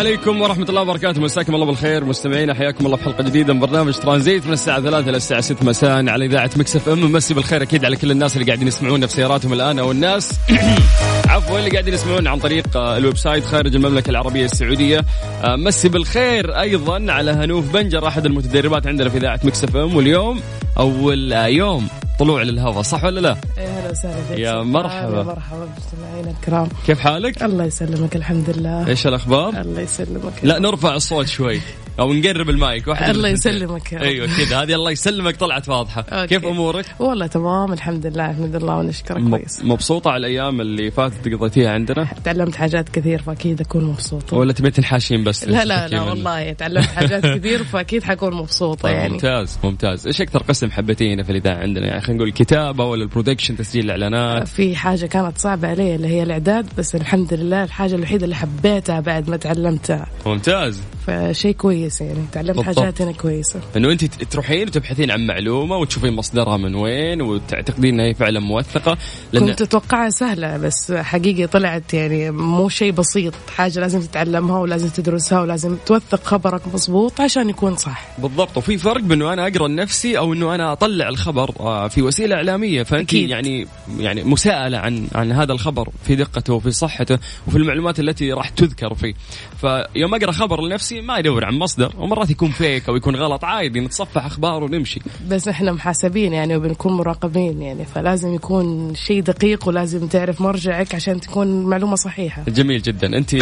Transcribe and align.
عليكم 0.00 0.40
ورحمة 0.40 0.68
الله 0.68 0.82
وبركاته. 0.82 1.20
مساكم 1.20 1.54
الله 1.54 1.66
بالخير. 1.66 2.04
مستمعينا 2.04 2.54
حياكم 2.54 2.86
الله 2.86 2.96
في 2.96 3.04
حلقة 3.04 3.24
جديدة 3.24 3.52
من 3.54 3.60
برنامج 3.60 3.94
ترانزيت 3.94 4.46
من 4.46 4.52
الساعة 4.52 4.80
3 4.80 5.08
إلى 5.08 5.16
الساعة 5.16 5.40
6 5.40 5.64
مساء 5.66 6.08
على 6.08 6.24
إذاعة 6.24 6.50
Mix 6.56 6.88
FM. 6.88 7.12
مسي 7.12 7.34
بالخير 7.34 7.62
أكيد 7.62 7.84
على 7.84 7.96
كل 7.96 8.10
الناس 8.10 8.36
اللي 8.36 8.46
قاعدين 8.46 8.68
يسمعونا 8.68 9.06
في 9.06 9.12
سياراتهم 9.12 9.52
الآن 9.52 9.78
أو 9.78 9.90
الناس. 9.90 10.40
عفوا 11.28 11.58
اللي 11.58 11.70
قاعدين 11.70 11.94
يسمعونا 11.94 12.30
عن 12.30 12.38
طريق 12.38 12.76
آه، 12.76 12.96
ال 12.96 13.16
website 13.16 13.44
خارج 13.44 13.74
المملكة 13.74 14.10
العربية 14.10 14.44
السعودية. 14.44 15.04
آه، 15.42 15.56
مسي 15.56 15.88
بالخير 15.88 16.60
أيضا 16.60 17.12
على 17.12 17.30
هنوف 17.30 17.72
بنجر 17.72 18.06
أحد 18.06 18.26
المتدربات 18.26 18.86
عندنا 18.86 19.08
في 19.08 19.18
إذاعة 19.18 19.40
Mix 19.44 19.76
FM. 19.76 19.96
واليوم 19.96 20.40
أول 20.80 21.32
يوم 21.32 21.88
طلوع 22.18 22.42
للهواء 22.42 22.82
صح 22.82 23.04
ولا 23.04 23.20
لا؟ 23.20 23.36
يا 23.58 23.80
هلا 23.80 23.90
وسهلا 23.90 24.36
يا 24.38 24.62
مرحبا. 24.62 25.18
يا 25.18 25.22
مرحبا 25.22 25.68
مستمعينا 25.78 26.30
الكرام 26.30 26.68
كيف 26.86 26.98
حالك؟ 27.00 27.42
الله 27.42 27.64
يسلمك 27.64 28.16
الحمد 28.16 28.50
لله 28.50 28.88
إيش 28.88 29.06
الأخبار؟ 29.06 29.60
الله 29.60 29.80
يسلمك 29.80 30.32
لا 30.42 30.58
نرفع 30.58 30.94
الصوت 30.94 31.26
شوي 31.26 31.60
أو 32.00 32.12
نقرب 32.12 32.50
المايك 32.50 32.88
واحد 32.88 33.10
الله. 33.10 33.28
يسلمك. 33.28 33.94
أيوه 33.94 34.26
كذا. 34.26 34.62
هذه 34.62 34.74
الله 34.74 34.90
يسلمك 34.90 35.36
طلعت 35.36 35.68
واضحة. 35.68 36.00
okay. 36.00 36.26
كيف 36.26 36.44
أمورك؟ 36.46 36.84
والله 36.98 37.26
تمام 37.26 37.72
الحمد 37.72 38.06
لله 38.06 38.30
الحمد 38.30 38.56
لله 38.56 38.76
ونشكرك 38.76 39.30
كويس. 39.30 39.64
مبسوطة 39.64 40.10
على 40.10 40.26
الأيام 40.26 40.60
اللي 40.60 40.90
فاتت 40.90 41.28
قضيتيها 41.28 41.70
عندنا؟ 41.70 42.08
تعلمت 42.24 42.56
حاجات 42.56 42.88
كثير 42.88 43.22
فأكيد 43.22 43.60
أكون 43.60 43.84
مبسوطة. 43.84 44.36
ولا 44.36 44.52
تبي 44.52 44.70
تنحاشين 44.70 45.24
بس؟ 45.24 45.44
لا 45.44 45.64
لا 45.64 45.88
لا؟ 45.88 46.02
والله 46.02 46.52
تعلمت 46.52 46.86
حاجات 46.86 47.26
كثير 47.26 47.64
فأكيد 47.64 48.02
حكون 48.02 48.34
مبسوطة 48.34 48.88
يعني. 48.88 49.12
ممتاز 49.12 49.58
ممتاز. 49.64 50.06
إيش 50.06 50.20
أكثر 50.20 50.42
قسم 50.42 50.70
حبيتيه 50.70 51.14
هنا 51.14 51.22
في 51.22 51.30
الإذاعة 51.30 51.58
عندنا؟ 51.58 51.86
يعني 51.86 52.00
خلينا 52.00 52.16
نقول 52.16 52.28
الكتابه 52.28 52.84
ولا 52.84 53.02
ال 53.02 53.07
production 53.07 53.56
تسجيل 53.56 53.84
الإعلانات. 53.84 54.48
في 54.48 54.76
حاجة 54.76 55.06
كانت 55.06 55.38
صعبة 55.38 55.68
علي 55.68 55.94
اللي 55.94 56.08
هي 56.08 56.22
الإعداد 56.22 56.66
بس 56.78 56.94
الحمد 56.94 57.34
لله 57.34 57.64
الحاجة 57.64 57.94
الوحيدة 57.94 58.24
اللي 58.24 58.36
حبيتها 58.36 59.00
بعد 59.00 59.30
ما 59.30 59.36
تعلمتها. 59.36 60.06
ممتاز. 60.26 60.82
فشيء 61.06 61.52
كويس 61.52 62.00
يعني 62.00 62.24
تعلمت 62.32 62.56
بالضبط. 62.56 62.78
حاجات 62.78 63.02
هنا 63.02 63.12
كويسة 63.12 63.60
إنه 63.76 63.92
أنت 63.92 64.04
تروحين 64.04 64.68
وتبحثين 64.68 65.10
عن 65.10 65.26
معلومة 65.26 65.76
وتشوفين 65.76 66.12
مصدرها 66.12 66.56
من 66.56 66.74
وين 66.74 67.22
وتعتقدين 67.22 67.94
إنها 67.94 68.06
هي 68.06 68.14
فعلا 68.14 68.40
موثقة 68.40 68.98
لأن 69.32 69.46
كنت 69.46 69.62
أتوقعها 69.62 70.10
سهلة 70.10 70.56
بس 70.56 70.92
حقيقي 70.92 71.46
طلعت 71.46 71.94
يعني 71.94 72.30
مو 72.30 72.68
شيء 72.68 72.92
بسيط 72.92 73.34
حاجة 73.56 73.80
لازم 73.80 74.00
تتعلمها 74.00 74.58
ولازم 74.58 74.88
تدرسها 74.88 75.40
ولازم 75.40 75.76
توثق 75.86 76.24
خبرك 76.24 76.62
مضبوط 76.74 77.20
عشان 77.20 77.50
يكون 77.50 77.76
صح 77.76 78.08
بالضبط 78.18 78.56
وفي 78.56 78.78
فرق 78.78 79.00
بين 79.00 79.20
انه 79.20 79.32
أنا 79.32 79.46
أقرأ 79.46 79.68
لنفسي 79.68 80.18
أو 80.18 80.32
أنه 80.32 80.54
أنا 80.54 80.72
أطلع 80.72 81.08
الخبر 81.08 81.54
آه، 81.60 81.88
في 81.88 82.02
وسيلة 82.02 82.36
إعلامية 82.36 82.82
فأنت 82.82 83.08
أكيد. 83.08 83.30
يعني 83.30 83.66
يعني 83.98 84.24
مساءلة 84.24 84.78
عن 84.78 85.08
عن 85.14 85.32
هذا 85.32 85.52
الخبر 85.52 85.88
في 86.04 86.16
دقته 86.16 86.54
وفي 86.54 86.70
صحته 86.70 87.18
وفي 87.46 87.58
المعلومات 87.58 88.00
التي 88.00 88.32
راح 88.32 88.48
تذكر 88.48 88.94
فيه 88.94 89.14
فيوم 89.60 90.14
أقرأ 90.14 90.32
خبر 90.32 90.62
لنفسي 90.62 90.89
ما 90.92 91.18
يدور 91.18 91.44
عن 91.44 91.54
مصدر 91.54 91.92
ومرات 91.98 92.30
يكون 92.30 92.50
فيك 92.50 92.88
أو 92.88 92.96
يكون 92.96 93.16
غلط 93.16 93.44
عادي 93.44 93.80
نتصفح 93.80 94.26
أخبار 94.26 94.64
ونمشي. 94.64 95.00
بس 95.28 95.48
إحنا 95.48 95.72
محاسبين 95.72 96.32
يعني 96.32 96.56
وبنكون 96.56 96.92
مراقبين 96.92 97.62
يعني 97.62 97.84
فلازم 97.84 98.34
يكون 98.34 98.94
شيء 98.94 99.22
دقيق 99.22 99.68
ولازم 99.68 100.06
تعرف 100.06 100.40
مرجعك 100.40 100.94
عشان 100.94 101.20
تكون 101.20 101.62
معلومه 101.66 101.96
صحيحة. 101.96 102.42
جميل 102.48 102.82
جدا. 102.82 103.06
أنت 103.16 103.34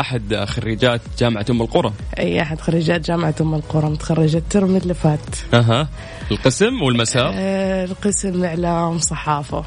أحد 0.00 0.44
خريجات 0.48 1.00
جامعة 1.18 1.46
أم 1.50 1.62
القرى؟ 1.62 1.92
أي 2.18 2.42
أحد 2.42 2.60
خريجات 2.60 3.06
جامعة 3.06 3.34
أم 3.40 3.54
القرى 3.54 3.90
متخرجة 3.90 4.36
الترم 4.36 4.76
اللي 4.76 4.94
فات. 4.94 5.20
أها. 5.54 5.88
القسم 6.30 6.82
والمسار؟ 6.82 7.32
آه، 7.34 7.84
القسم 7.84 8.44
إعلام 8.44 8.98
صحافة. 8.98 9.64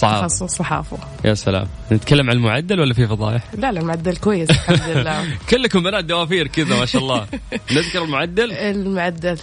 صعب 0.00 0.20
تخصص 0.28 0.56
صحافة. 0.56 0.96
يا 1.24 1.34
سلام. 1.34 1.66
نتكلم 1.92 2.30
عن 2.30 2.36
المعدل 2.36 2.80
ولا 2.80 2.94
في 2.94 3.06
فضايح؟ 3.06 3.42
لا 3.54 3.72
لا 3.72 3.80
المعدل 3.80 4.16
كويس 4.16 4.50
الحمد 4.50 4.88
لله. 4.96 5.24
كلكم 5.50 5.82
بنات 5.82 6.04
دوافير 6.04 6.46
كذا 6.46 6.78
ما 6.78 6.86
شاء 6.86 7.02
الله. 7.02 7.26
نذكر 7.76 8.04
المعدل؟ 8.04 8.52
المعدل 8.52 9.38
3.75 9.38 9.40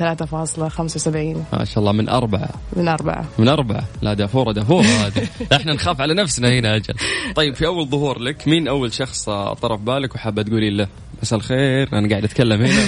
ما 1.58 1.66
شاء 1.66 1.80
الله 1.80 1.92
من 1.92 2.10
أربعة. 2.10 2.50
من 2.76 2.88
أربعة. 2.88 3.26
من 3.38 3.48
أربعة؟ 3.48 3.84
لا 4.02 4.14
دافورة 4.14 4.52
دافورة 4.52 4.86
هذه. 4.86 5.28
إحنا 5.60 5.74
نخاف 5.74 6.02
على 6.02 6.14
نفسنا 6.14 6.50
هنا 6.60 6.76
أجل. 6.76 6.94
طيب 7.36 7.56
في 7.56 7.66
أول 7.66 7.88
ظهور 7.88 8.20
لك 8.20 8.48
مين 8.48 8.68
أول 8.68 8.94
شخص 8.94 9.26
طرف 9.62 9.80
بالك 9.82 10.16
وحابة 10.16 10.42
تقولي 10.44 10.70
له 10.70 10.88
مساء 11.24 11.40
الخير؟ 11.40 11.90
أنا 11.94 12.10
قاعد 12.10 12.24
أتكلم 12.24 12.62
هنا. 12.62 12.84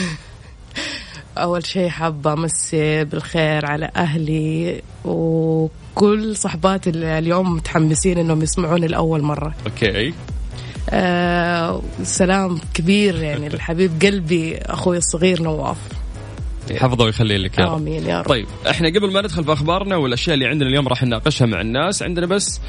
أول 1.37 1.65
شيء 1.65 1.89
حابة 1.89 2.33
أمسي 2.33 3.03
بالخير 3.03 3.65
على 3.65 3.91
أهلي 3.95 4.81
وكل 5.05 6.35
صحباتي 6.37 6.89
اللي 6.89 7.19
اليوم 7.19 7.53
متحمسين 7.53 8.17
إنهم 8.17 8.41
يسمعوني 8.41 8.87
لأول 8.87 9.21
مرة. 9.21 9.53
okay. 9.66 10.13
آه 10.89 11.81
سلام 12.03 12.59
كبير 12.73 13.15
يعني 13.15 13.49
لحبيب 13.55 13.91
قلبي 14.01 14.57
أخوي 14.57 14.97
الصغير 14.97 15.41
نواف. 15.41 15.77
حفظه 16.75 17.05
ويخلي 17.05 17.37
لك 17.37 17.59
يا 17.59 17.65
رب 17.65 17.73
آمين 17.73 18.03
يا 18.05 18.21
رب. 18.21 18.27
طيب 18.27 18.47
إحنا 18.69 18.89
قبل 18.89 19.11
ما 19.13 19.21
ندخل 19.21 19.43
في 19.43 19.53
أخبارنا 19.53 19.95
والأشياء 19.95 20.33
اللي 20.33 20.45
عندنا 20.45 20.69
اليوم 20.69 20.87
راح 20.87 21.03
نناقشها 21.03 21.45
مع 21.45 21.61
الناس 21.61 22.03
عندنا 22.03 22.25
بس 22.25 22.61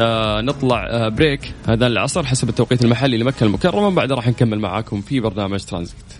آه 0.00 0.40
نطلع 0.40 0.86
آه 0.90 1.08
break 1.08 1.52
هذا 1.68 1.86
العصر 1.86 2.26
حسب 2.26 2.48
التوقيت 2.48 2.84
المحلي 2.84 3.16
لمكة 3.18 3.44
المكرمة 3.44 3.90
بعد 3.90 4.12
راح 4.12 4.28
نكمل 4.28 4.58
معاكم 4.58 5.00
في 5.00 5.20
برنامج 5.20 5.60
ترانزيت. 5.64 6.19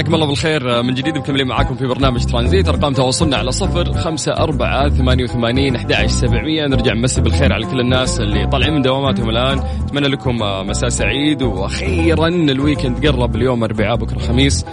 مساكم 0.00 0.14
الله 0.14 0.26
بالخير. 0.26 0.82
من 0.82 0.94
جديد 0.94 1.18
مكملين 1.18 1.46
معاكم 1.46 1.74
في 1.74 1.86
برنامج 1.86 2.24
ترانزيت. 2.24 2.68
أرقام 2.68 2.92
تواصلنا 2.92 3.36
على 3.36 3.52
صفر 3.52 3.92
خمسة 3.92 4.32
أربعة 4.32 4.88
ثمانية 4.88 5.24
وثمانين 5.24 5.76
أحد 5.76 6.06
سبعمية. 6.06 6.66
نرجع 6.66 6.92
نمسي 6.94 7.20
بالخير 7.20 7.52
على 7.52 7.66
كل 7.66 7.80
الناس 7.80 8.20
اللي 8.20 8.46
طالعين 8.46 8.74
من 8.74 8.82
دواماتهم 8.82 9.30
الآن. 9.30 9.58
أتمنى 9.58 10.08
لكم 10.08 10.36
مساء 10.68 10.88
سعيد 10.88 11.42
وأخيرا 11.42 12.28
ال 12.28 12.37
weekend. 12.37 13.06
قرب 13.06 13.36
اليوم 13.36 13.64
أربعاء 13.64 13.96
بكرة 13.96 14.18
خميس. 14.18 14.64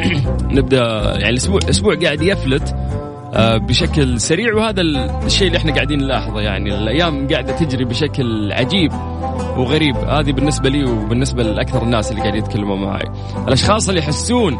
نبدأ 0.58 1.02
يعني 1.02 1.28
الأسبوع 1.28 1.60
أسبوع 1.70 1.94
قاعد 1.94 2.22
يفلت. 2.22 2.74
بشكل 3.38 4.20
سريع. 4.20 4.54
وهذا 4.54 4.80
الشيء 5.26 5.46
اللي 5.46 5.58
إحنا 5.58 5.74
قاعدين 5.74 5.98
نلاحظه 5.98 6.40
يعني 6.40 6.74
الأيام 6.74 7.28
قاعدة 7.28 7.56
تجري 7.56 7.84
بشكل 7.84 8.52
عجيب 8.52 8.92
وغريب. 9.56 9.96
هذه 9.96 10.32
بالنسبة 10.32 10.68
لي 10.68 10.84
وبالنسبة 10.84 11.42
لأكثر 11.42 11.82
الناس 11.82 12.10
اللي 12.10 12.22
قاعدين 12.22 12.42
يتكلموا 12.42 12.76
معي 12.76 13.04
الأشخاص 13.48 13.88
اللي 13.88 14.00
يحسون 14.00 14.58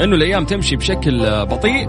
إنه 0.00 0.16
الأيام 0.16 0.44
تمشي 0.44 0.76
بشكل 0.76 1.24
آه، 1.24 1.44
بطيء 1.44 1.88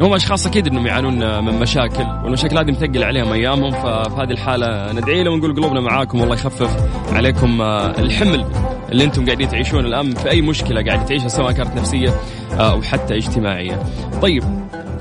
هم 0.00 0.14
أشخاص 0.14 0.46
أكيد 0.46 0.66
إنهم 0.66 0.86
يعانون 0.86 1.22
آه، 1.22 1.40
من 1.40 1.60
مشاكل 1.60 2.04
والمشاكل 2.24 2.58
هذه 2.58 2.70
مثقل 2.70 3.04
عليهم 3.04 3.32
أيامهم. 3.32 3.70
ففي 3.70 4.14
هذه 4.22 4.30
الحالة 4.30 4.92
ندعي 4.92 5.22
له 5.22 5.30
ونقول 5.30 5.56
قلوبنا 5.56 5.80
معاكم. 5.80 6.20
والله 6.20 6.34
يخفف 6.34 6.76
عليكم 7.12 7.60
آه، 7.60 7.98
الحمل. 7.98 8.44
اللي 8.92 9.04
أنتم 9.04 9.24
قاعدين 9.26 9.48
تعيشون 9.48 9.86
الآن 9.86 10.14
في 10.14 10.30
أي 10.30 10.40
مشكلة 10.42 10.82
قاعد 10.84 11.04
تعيشها 11.06 11.28
سواء 11.28 11.52
كانت 11.52 11.76
نفسية 11.76 12.08
آه، 12.52 12.72
أو 12.72 12.82
حتى 12.82 13.14
اجتماعية. 13.16 13.82
طيب 14.22 14.42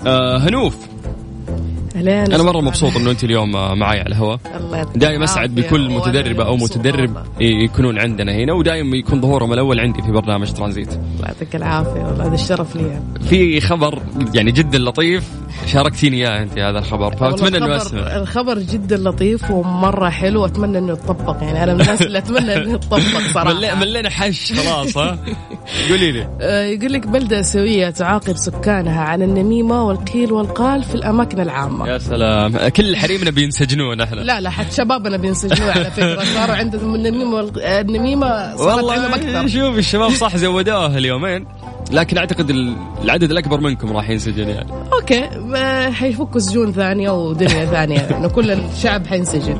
آه 0.07 0.37
هنوف 0.37 0.77
أهلين. 1.97 2.33
أنا 2.33 2.43
مرة 2.43 2.61
مبسوط 2.61 2.95
إنه 2.97 3.11
أنت 3.11 3.23
اليوم 3.23 3.51
معي 3.79 3.99
على 3.99 4.07
الهواء. 4.07 4.39
دائما 4.95 5.23
أسعد. 5.23 5.55
بكل 5.55 5.89
متدربه 5.89 6.45
أو 6.45 6.55
متدرب. 6.57 7.17
يكونون 7.39 7.99
عندنا 7.99 8.31
هنا 8.35 8.53
ودائما 8.53 8.97
يكون 8.97 9.21
ظهورهم 9.21 9.53
الأول 9.53 9.79
عندي 9.79 10.01
في 10.01 10.11
برنامج 10.11 10.51
ترانزيت. 10.53 10.93
الله 10.93 11.27
يعطيك 11.27 11.55
العافية 11.55 11.99
والله 12.01 12.25
هذا 12.27 12.33
الشرف 12.35 12.75
لي 12.75 13.01
في 13.29 13.61
خبر 13.61 14.01
يعني 14.33 14.51
جدا 14.51 14.77
لطيف 14.79 15.29
شاركتيني 15.65 16.17
إياه 16.17 16.43
أنت 16.43 16.59
هذا 16.59 16.79
الخبر 16.79 17.15
فأتمنى 17.15 17.57
إنه 17.57 17.75
أسمع. 17.75 18.15
الخبر 18.15 18.59
جدا 18.59 18.97
لطيف 18.97 19.51
ومرة 19.51 20.09
حلو 20.09 20.41
واتمنى 20.43 20.77
إنه 20.77 20.93
يطبق 20.93 21.37
يعني 21.43 21.63
أنا 21.63 21.73
من 21.73 21.81
الناس 21.81 22.01
اللي 22.01 22.17
أتمنى 22.17 22.55
إنه 22.55 22.73
يطبق 22.73 22.99
صراحة. 23.33 23.75
ملينا 23.75 24.09
حش 24.09 24.53
خلاص 24.53 24.97
ها؟ 24.97 25.19
قولي 25.89 26.11
لي. 26.11 26.27
آه، 26.41 26.63
يقول 26.65 26.93
لك 26.93 27.07
بلدة 27.07 27.39
اسيويه 27.39 27.89
تعاقب 27.89 28.35
سكانها 28.37 29.01
عن 29.01 29.21
النميمة 29.21 29.83
والقيل 29.87 30.31
والقال 30.33 30.83
في 30.83 30.95
الأماكن 30.95 31.39
العامة. 31.39 31.86
يا 31.87 31.97
سلام. 31.97 32.67
كل 32.67 32.95
حريمنا 32.95 33.31
بينسجنون 33.31 34.01
إحنا. 34.01 34.21
لا 34.21 34.41
لا 34.41 34.49
حتى 34.49 34.75
شبابنا 34.75 35.17
بينسجنون 35.17 35.69
على 35.69 35.91
فكرة. 35.91 36.23
صاروا 36.35 36.55
عندهم 36.55 36.95
النميمة 36.95 37.51
النميمة 37.57 38.55
صارت 38.55 38.91
عندهم 38.91 39.13
أكثر. 39.13 39.47
شوف 39.47 39.77
الشباب 39.77 40.11
صح 40.11 40.37
زودوها 40.37 40.97
اليومين. 40.97 41.47
لكن 41.91 42.17
أعتقد 42.17 42.49
العدد 43.03 43.31
الأكبر 43.31 43.59
منكم 43.59 43.97
راح 43.97 44.09
ينسجن 44.09 44.49
يعني. 44.49 44.71
أوكي. 44.93 45.29
حيفكوا 45.91 46.39
سجون 46.39 46.73
ثانية 46.73 47.09
ودنيا 47.09 47.65
ثانية. 47.65 47.99
إنه 48.17 48.27
كل 48.27 48.51
الشعب 48.51 49.07
حينسجن. 49.07 49.57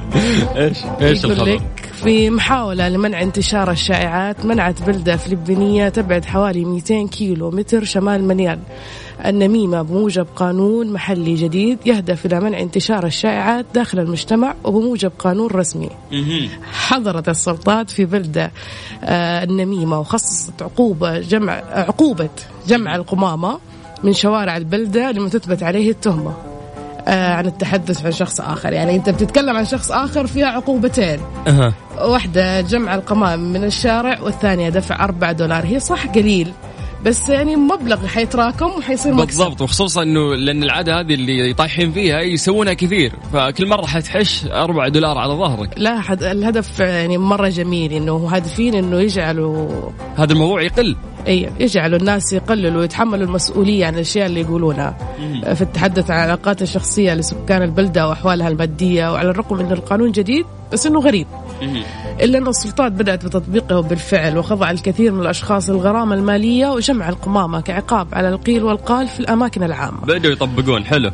إيش 0.55 0.77
إيش 1.01 1.25
لك 1.25 1.61
في 2.03 2.29
محاولة 2.29 2.89
لمنع 2.89 3.21
انتشار 3.21 3.71
الشائعات 3.71 4.45
منعت 4.45 4.83
بلدة 4.83 5.17
فلبينية 5.17 5.89
تبعد 5.89 6.25
حوالي 6.25 6.65
200 6.65 7.07
كيلو 7.07 7.51
متر 7.51 7.83
شمال 7.83 8.23
منيال 8.23 8.59
النميمة 9.25 9.81
بموجب 9.81 10.27
قانون 10.35 10.93
محلي 10.93 11.35
جديد 11.35 11.77
يهدف 11.85 12.25
إلى 12.25 12.39
منع 12.39 12.59
انتشار 12.59 13.05
الشائعات 13.05 13.65
داخل 13.73 13.99
المجتمع 13.99 14.55
وبموجب 14.63 15.11
قانون 15.19 15.47
رسمي. 15.47 15.89
حظرت 16.71 17.29
السلطات 17.29 17.89
في 17.89 18.05
بلدة 18.05 18.51
آه، 19.03 19.43
النميمة 19.43 19.99
وخصصت 19.99 20.61
عقوبة 20.61 21.19
جمع 21.19 21.53
عقوبة 21.69 22.29
جمع 22.67 22.95
القمامة 22.95 23.59
من 24.03 24.13
شوارع 24.13 24.57
البلدة 24.57 25.11
لمن 25.11 25.29
تثبت 25.29 25.63
عليه 25.63 25.91
التهمة. 25.91 26.33
آه، 27.07 27.33
عن 27.33 27.45
التحدث 27.45 28.05
عن 28.05 28.11
شخص 28.11 28.41
آخر. 28.41 28.73
يعني 28.73 28.95
أنت 28.95 29.09
بتتكلم 29.09 29.57
عن 29.57 29.65
شخص 29.65 29.91
آخر 29.91 30.27
فيها 30.27 30.47
عقوبتين. 30.47 31.19
أه. 31.47 31.73
واحدة 32.01 32.61
جمع 32.61 32.95
القمام 32.95 33.53
من 33.53 33.63
الشارع 33.63 34.21
والثانية 34.21 34.69
دفع 34.69 35.03
أربعة 35.03 35.31
دولار. 35.31 35.65
هي 35.65 35.79
صح 35.79 36.07
قليل. 36.07 36.51
بس 37.07 37.29
يعني 37.29 37.55
مبلغ 37.55 38.07
حيتراكم 38.07 38.65
وحيصير 38.65 39.13
مكسب. 39.13 39.27
بالضبط 39.27 39.61
وخصوصا 39.61 40.03
إنه 40.03 40.35
لأن 40.35 40.63
العادة 40.63 40.99
هذه 40.99 41.13
اللي 41.13 41.53
طايحين 41.53 41.91
فيها 41.91 42.21
يسوونها 42.21 42.73
كثير. 42.73 43.13
فكل 43.33 43.67
مرة 43.67 43.85
حتحش 43.85 44.45
4 44.45 44.87
دولار 44.87 45.17
على 45.17 45.33
ظهرك. 45.33 45.69
لا 45.77 45.99
حد 46.01 46.23
الهدف 46.23 46.79
يعني 46.79 47.17
مرة 47.17 47.49
جميل 47.49 47.93
إنه 47.93 48.15
هادفين 48.15 48.75
إنه 48.75 48.99
يجعلوا 48.99 49.69
هذا 50.17 50.33
الموضوع 50.33 50.61
يقل. 50.61 50.95
إي 51.27 51.49
يجعلوا 51.59 51.99
الناس 51.99 52.33
يقللوا 52.33 52.81
ويتحملوا 52.81 53.25
المسؤولية 53.25 53.85
عن 53.85 53.93
الأشياء 53.93 54.25
اللي 54.25 54.41
يقولونها. 54.41 54.97
في 55.53 55.61
التحدث 55.61 56.11
عن 56.11 56.17
العلاقات 56.17 56.61
الشخصية 56.61 57.13
لسكان 57.13 57.61
البلدة 57.61 58.07
وأحوالها 58.07 58.47
المادية 58.47 59.11
وعلى 59.11 59.29
الرغم 59.29 59.59
إن 59.59 59.71
القانون 59.71 60.11
جديد 60.11 60.45
بس 60.73 60.85
إنه 60.85 60.99
غريب. 60.99 61.27
إلا 62.21 62.37
أن 62.37 62.47
السلطات 62.47 62.91
بدأت 62.91 63.25
بتطبيقه 63.25 63.79
بالفعل 63.81 64.37
وخضع 64.37 64.71
الكثير 64.71 65.11
من 65.11 65.21
الأشخاص 65.21 65.69
الغرامة 65.69 66.15
المالية 66.15 66.67
وجمع 66.67 67.09
القمامة 67.09 67.61
كعقاب 67.61 68.07
على 68.13 68.29
القيل 68.29 68.63
والقال 68.63 69.07
في 69.07 69.19
الأماكن 69.19 69.63
العامة. 69.63 70.01
بدأوا 70.01 70.33
يطبقون 70.33 70.85
حلو. 70.85 71.11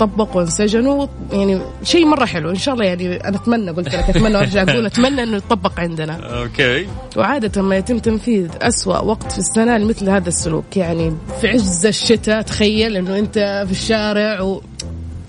طبقوا 0.00 0.40
وانسجنوا 0.40 1.06
يعني 1.32 1.60
شيء 1.82 2.06
مرة 2.06 2.24
حلو. 2.24 2.50
إن 2.50 2.56
شاء 2.56 2.74
الله 2.74 2.84
يعني 2.84 3.16
أنا 3.28 3.36
أتمنى 3.36 3.70
قلت 3.70 3.94
لك 3.94 3.94
أتمنى 3.94 4.36
وأرجع 4.36 4.62
أقول 4.72 4.86
أتمنى 4.86 5.22
أنه 5.22 5.36
يطبق 5.36 5.80
عندنا. 5.80 6.42
أوكي. 6.42 6.86
وعادة 7.16 7.62
ما 7.62 7.76
يتم 7.76 7.98
تنفيذ 7.98 8.48
أسوأ 8.60 8.98
وقت 8.98 9.32
في 9.32 9.38
السنة 9.38 9.78
لمثل 9.78 10.08
هذا 10.10 10.28
السلوك. 10.28 10.76
يعني 10.76 11.16
في 11.40 11.48
عز 11.48 11.86
الشتاء 11.86 12.42
تخيل 12.42 12.96
أنه 12.96 13.18
أنت 13.18 13.64
في 13.66 13.72
الشارع 13.72 14.40
و 14.40 14.62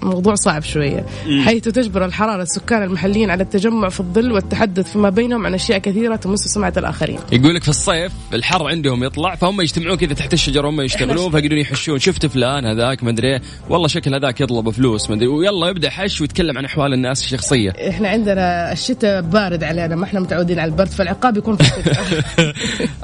موضوع 0.03 0.35
صعب 0.35 0.63
شوية. 0.63 1.05
حيث 1.45 1.63
تجبر 1.63 2.05
الحرارة 2.05 2.41
السكان 2.41 2.83
المحليين 2.83 3.29
على 3.29 3.43
التجمع 3.43 3.89
في 3.89 3.99
الظل 3.99 4.31
والتحدث 4.31 4.91
فيما 4.91 5.09
بينهم 5.09 5.45
عن 5.45 5.53
أشياء 5.53 5.77
كثيرة 5.77 6.15
تمس 6.15 6.39
سمعة 6.39 6.73
الآخرين. 6.77 7.19
يقول 7.31 7.55
لك 7.55 7.63
في 7.63 7.69
الصيف 7.69 8.11
الحر 8.33 8.67
عندهم 8.67 9.03
يطلع 9.03 9.35
فهم 9.35 9.61
يجتمعون 9.61 9.97
كذا 9.97 10.13
تحت 10.13 10.33
الشجرة 10.33 10.69
هم 10.69 10.81
يشتغلون 10.81 11.31
فيقدرون 11.31 11.59
يحشون. 11.59 11.99
شفت 11.99 12.25
فلان 12.25 12.65
هذاك 12.65 13.03
ما 13.03 13.09
أدري 13.09 13.39
والله 13.69 13.87
شكل 13.87 14.15
هذاك 14.15 14.41
يطلب 14.41 14.69
فلوس 14.69 15.09
ما 15.09 15.15
أدري. 15.15 15.27
ويلا 15.27 15.67
يبدأ 15.67 15.89
حش 15.89 16.21
ويتكلم 16.21 16.57
عن 16.57 16.65
أحوال 16.65 16.93
الناس 16.93 17.23
الشخصية. 17.23 17.69
إحنا 17.89 18.09
عندنا 18.09 18.71
الشتاء 18.71 19.21
بارد 19.21 19.63
علينا 19.63 19.95
ما 19.95 20.03
إحنا 20.03 20.19
متعودين 20.19 20.59
على 20.59 20.71
البرد 20.71 20.87
فالعقاب 20.87 21.37
يكون 21.37 21.55
في 21.55 21.61
الشتاء. 21.61 22.53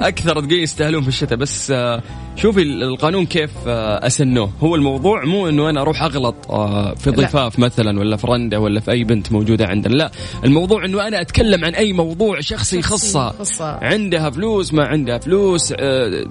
أكثر 0.00 0.40
دقيقه 0.40 0.62
يستاهلون 0.62 1.02
في 1.02 1.08
الشتاء 1.08 1.38
بس 1.38 1.70
آه، 1.70 2.02
شوفي 2.42 2.62
القانون 2.62 3.26
كيف 3.26 3.50
آه، 3.66 4.06
أسنوه. 4.06 4.50
هو 4.62 4.74
الموضوع 4.74 5.24
مو 5.24 5.48
إنه 5.48 5.70
أنا 5.70 5.80
أروح 5.80 6.02
أغلط 6.02 6.34
آه، 6.50 6.94
في 6.94 7.10
ضفاف 7.10 7.58
مثلا 7.58 8.00
ولا 8.00 8.16
في 8.16 8.26
رنده 8.26 8.60
ولا 8.60 8.80
في 8.80 8.90
أي 8.90 9.04
بنت 9.04 9.32
موجودة 9.32 9.66
عندنا. 9.66 9.94
لا 9.94 10.10
الموضوع 10.44 10.84
إنه 10.84 11.06
أنا 11.06 11.20
أتكلم 11.20 11.64
عن 11.64 11.74
أي 11.74 11.92
موضوع 11.92 12.40
شخصي 12.40 12.78
يخصها 12.78 13.34
عندها 13.62 14.30
فلوس 14.30 14.74
ما 14.74 14.84
عندها 14.84 15.18
فلوس 15.18 15.74
آه، 15.78 16.24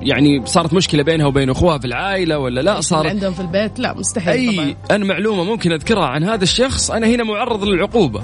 يعني 0.00 0.46
صارت 0.46 0.74
مشكلة 0.74 1.02
بينها 1.02 1.26
وبين 1.26 1.50
أخوها 1.50 1.78
في 1.78 1.84
العائلة 1.84 2.38
ولا 2.38 2.60
لا؟ 2.60 2.80
صارت 2.80 3.10
عندهم 3.10 3.32
في 3.32 3.40
البيت؟ 3.40 3.78
لا 3.78 3.94
مستحيل 3.94 4.32
أي 4.32 4.56
طبعا. 4.56 4.74
أنا 4.90 5.04
معلومة 5.04 5.44
ممكن 5.44 5.72
أذكرها 5.72 6.06
عن 6.06 6.24
هذا 6.24 6.42
الشخص 6.44 6.90
أنا 6.90 7.06
هنا 7.06 7.24
معرض 7.24 7.64
للعقوبة. 7.64 8.22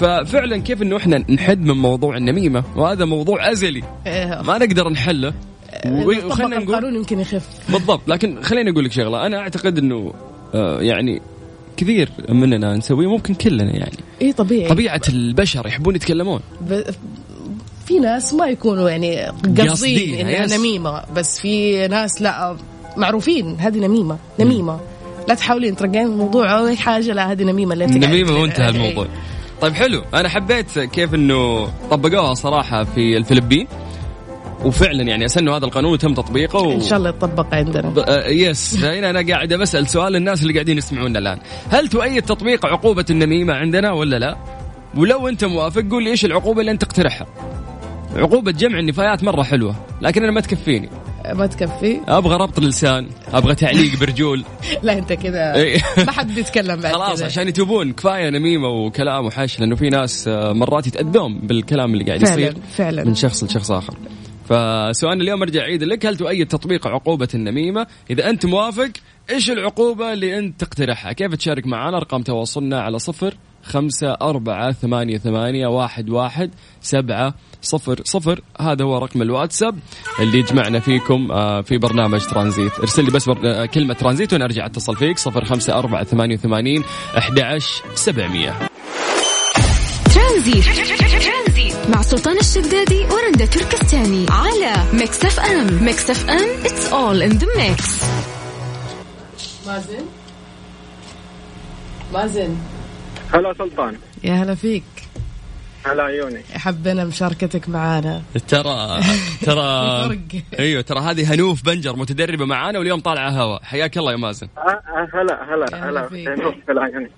ففعلا 0.00 0.56
كيف 0.56 0.82
إنه 0.82 0.96
إحنا 0.96 1.24
نحد 1.30 1.60
من 1.60 1.76
موضوع 1.76 2.16
النميمة؟ 2.16 2.64
وهذا 2.76 3.04
موضوع 3.04 3.50
أزلي. 3.52 3.82
إيه. 4.06 4.42
ما 4.42 4.58
نقدر 4.58 4.88
نحله. 4.88 5.32
وخلينا 5.86 6.58
نقول 6.58 6.68
القانون 6.68 6.94
يمكن 6.94 7.20
يخف. 7.20 7.48
بالضبط 7.68 8.00
لكن 8.06 8.42
خليني 8.42 8.70
أقول 8.70 8.84
لك 8.84 8.92
شغلة. 8.92 9.26
أنا 9.26 9.38
أعتقد 9.38 9.78
إنه 9.78 10.12
آه 10.54 10.80
يعني 10.80 11.22
كثير 11.76 12.08
مننا 12.28 12.76
نسويه 12.76 13.06
ممكن 13.06 13.34
كلنا 13.34 13.76
يعني. 13.76 13.98
اي 14.22 14.32
طبيعي. 14.32 14.68
طبيعة 14.68 15.00
البشر 15.08 15.66
يحبون 15.66 15.96
يتكلمون. 15.96 16.40
ب... 16.60 16.82
في 17.86 17.98
ناس 17.98 18.34
ما 18.34 18.46
يكونوا 18.46 18.90
يعني 18.90 19.26
قاصدين 19.58 20.26
إنها 20.26 20.58
نميمة 20.58 21.02
بس 21.16 21.40
في 21.40 21.86
ناس 21.88 22.22
لا 22.22 22.56
معروفين 22.96 23.56
هذه 23.60 23.78
نميمة 23.78 24.18
نميمة. 24.40 24.80
لا 25.28 25.34
تحاولين 25.34 25.76
ترجعين 25.76 26.06
الموضوع 26.06 26.58
أو 26.58 26.66
أي 26.66 26.76
حاجة 26.76 27.12
لا 27.12 27.32
هذه 27.32 27.42
نميمة 27.42 27.72
اللي 27.72 27.86
نميمة 27.86 28.40
وانتهى 28.40 28.68
الموضوع. 28.68 29.06
طيب 29.60 29.72
حلو. 29.72 30.02
أنا 30.14 30.28
حبيت 30.28 30.78
كيف 30.78 31.14
إنه 31.14 31.68
طبقوها 31.90 32.34
صراحة 32.34 32.84
في 32.84 33.16
الفلبين. 33.16 33.66
وفعلا 34.64 35.02
يعني 35.02 35.24
اسنوا 35.24 35.56
هذا 35.56 35.64
القانون 35.64 35.92
وتم 35.92 36.14
تطبيقه 36.14 36.58
و... 36.58 36.72
إن 36.72 36.80
شاء 36.80 36.98
الله 36.98 37.08
يطبق 37.08 37.54
عندنا. 37.54 37.88
ب... 37.88 37.98
آه 37.98 38.28
يس 38.28 38.84
هنا 38.84 39.10
أنا 39.10 39.26
قاعد 39.28 39.54
بسال 39.54 39.88
سؤال 39.88 40.12
للناس 40.12 40.42
اللي 40.42 40.52
قاعدين 40.52 40.78
يسمعونا 40.78 41.18
الآن. 41.18 41.38
هل 41.70 41.88
تؤيد 41.88 42.22
تطبيق 42.22 42.66
عقوبة 42.66 43.04
النميمة 43.10 43.54
عندنا 43.54 43.92
ولا 43.92 44.18
لا؟ 44.18 44.36
ولو 44.96 45.28
أنت 45.28 45.44
موافق 45.44 45.84
قول 45.90 46.04
لي 46.04 46.10
إيش 46.10 46.24
العقوبة 46.24 46.60
اللي 46.60 46.70
أنت 46.70 46.84
تقترحها 46.84 47.26
عقوبة 48.16 48.50
جمع 48.50 48.78
النفايات 48.78 49.24
مرة 49.24 49.42
حلوة 49.42 49.74
لكن 50.02 50.22
أنا 50.22 50.32
ما 50.32 50.40
تكفيني. 50.40 50.88
ما 51.34 51.46
تكفي؟ 51.46 52.00
أبغى 52.08 52.36
ربط 52.36 52.60
لسان 52.60 53.08
أبغى 53.32 53.54
تعليق 53.54 53.98
برجول. 54.00 54.44
لا 54.82 54.98
أنت 54.98 55.12
كذا. 55.12 55.54
ما 56.04 56.12
حد 56.12 56.34
بيتكلم 56.34 56.80
بعد 56.80 56.94
خلاص 56.94 57.22
عشان 57.22 57.48
يتوبون. 57.48 57.92
كفاية 57.92 58.30
نميمة 58.30 58.68
وكلام 58.68 59.26
وحش 59.26 59.60
لأنه 59.60 59.76
في 59.76 59.88
ناس 59.88 60.28
آه، 60.28 60.52
مرات 60.52 60.86
يتأذون 60.86 61.38
بالكلام 61.38 61.92
اللي 61.92 62.04
قاعد 62.04 62.22
يصير. 62.22 62.52
فعلا 62.52 62.54
فعلا. 62.76 63.04
من 63.04 63.14
شخص 63.14 63.44
لشخص 63.44 63.70
آخر. 63.70 63.94
فسؤال 64.48 65.22
اليوم 65.22 65.42
ارجع 65.42 65.60
أعيد 65.60 65.82
لك 65.82 66.06
هل 66.06 66.16
تؤيد 66.16 66.48
تطبيق 66.48 66.86
عقوبة 66.86 67.28
النميمة؟ 67.34 67.86
إذا 68.10 68.30
أنت 68.30 68.46
موافق 68.46 68.90
إيش 69.30 69.50
العقوبة 69.50 70.12
اللي 70.12 70.38
أنت 70.38 70.60
تقترحها؟ 70.60 71.12
كيف 71.12 71.34
تشارك 71.34 71.66
معنا؟ 71.66 71.96
أرقام 71.96 72.22
تواصلنا 72.22 72.80
على 72.80 72.98
صفر 72.98 73.34
خمسة 73.62 74.12
أربعة 74.12 74.72
ثمانية 74.72 75.18
ثمانية 75.18 75.66
واحد 75.66 76.10
واحد 76.10 76.50
سبعة 76.80 77.34
صفر 77.62 78.00
صفر 78.04 78.40
هذا 78.60 78.84
هو 78.84 78.98
رقم 78.98 79.22
الواتساب 79.22 79.78
اللي 80.20 80.38
يجمعنا 80.38 80.80
فيكم 80.80 81.32
آه، 81.32 81.60
في 81.60 81.78
برنامج 81.78 82.20
ترانزيت 82.20 82.78
ارسل 82.78 83.04
لي 83.04 83.10
بس 83.10 83.28
آه، 83.28 83.66
كلمة 83.66 83.94
ترانزيت 83.94 84.32
وأنا 84.32 84.44
أرجع 84.44 84.66
أتصل 84.66 84.96
فيك 84.96 85.18
صفر 85.18 85.44
خمسة 85.44 85.78
أربعة 85.78 86.04
ثمانية 86.04 86.34
وثمانين 86.34 86.84
أحد 87.18 87.58
سبعمية 87.94 88.54
ترانزيت 90.14 90.64
مع 91.88 92.02
سلطان 92.02 92.38
الشدادي 92.38 93.00
ورندا 93.04 93.46
تركستاني 93.46 94.26
على 94.30 94.92
Mix 94.92 95.24
FM 95.24 95.84
Mix 95.84 96.10
FM 96.10 96.62
it's 96.64 96.92
all 96.92 97.30
in 97.30 97.38
the 97.40 97.46
mix. 97.58 98.04
مازن؟ 99.66 100.04
مازن؟ 102.12 102.56
هلا 103.34 103.54
سلطان. 103.58 103.96
يا 104.24 104.32
هلا 104.32 104.54
فيك. 104.54 104.82
هلا 105.84 106.02
عيوني. 106.02 106.42
حبينا 106.54 107.04
مشاركتك 107.04 107.68
معانا. 107.68 108.22
ترى 108.48 109.00
ترى 109.42 110.18
أيوه 110.58 110.82
ترى 110.82 111.00
هذه 111.00 111.34
هنوف 111.34 111.64
بنجر 111.64 111.96
متدربة 111.96 112.44
معانا 112.44 112.78
واليوم 112.78 113.00
طالعة 113.00 113.30
هوا. 113.30 113.64
حياك 113.64 113.98
الله 113.98 114.12
يا 114.12 114.16
مازن. 114.16 114.48
أه، 114.58 114.60
أه، 114.60 115.08
هلا 115.14 115.54
هلا 115.54 115.88
هلا 115.88 116.08
هنوف 116.34 116.54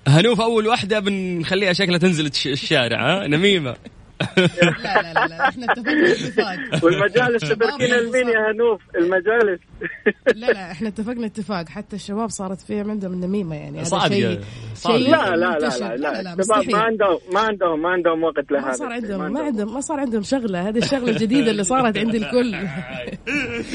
هنوف 0.07 0.41
أول 0.41 0.67
واحدة 0.67 0.99
بنخليها 0.99 1.73
شكلها 1.73 1.97
تنزل 1.97 2.25
الشارع 2.45 3.23
ها؟ 3.23 3.27
نميمة. 3.27 3.75
لا 4.37 5.01
لا 5.01 5.13
لا, 5.13 5.27
لا. 5.27 5.49
إحنا 5.49 5.65
اتفقنا 5.73 6.11
اتفاق 6.11 6.83
والمجالس 6.85 7.49
تتركين 7.49 7.93
المين 7.93 8.27
يا 8.29 8.51
هنوف 8.51 8.81
المجالس 8.95 9.59
لا 10.35 10.47
لا 10.47 10.71
إحنا 10.71 10.87
اتفقنا 10.87 11.25
اتفاق 11.25 11.69
حتى 11.69 11.95
الشباب 11.95 12.29
صارت 12.29 12.61
فيهم 12.61 12.91
عندهم 12.91 13.13
النميمه 13.13 13.55
يعني 13.55 13.79
هذا. 13.81 13.99
شيء. 14.07 14.39
شيء 14.75 15.11
لا 15.11 15.35
لا 15.35 15.35
لا. 15.35 15.97
لا 15.97 16.21
لا 16.21 16.33
الشباب. 16.39 16.71
ما 16.71 16.77
عندهم 16.79 17.19
ما 17.33 17.39
عندهم 17.39 17.81
ما 17.81 17.89
عندهم 17.89 18.23
وقت 18.23 18.51
لهذا 18.51 18.65
ما 18.65 18.71
صار 18.73 18.91
عندهم 18.93 19.33
ما 19.33 19.39
عندهم 19.41 19.73
ما 19.73 19.81
صار 19.81 19.99
عندهم 19.99 20.21
شغله 20.23 20.69
هذه 20.69 20.77
الشغله 20.77 21.09
الجديده 21.09 21.51
اللي 21.51 21.63
صارت 21.63 21.97
عند 21.97 22.15
الكل 22.15 22.51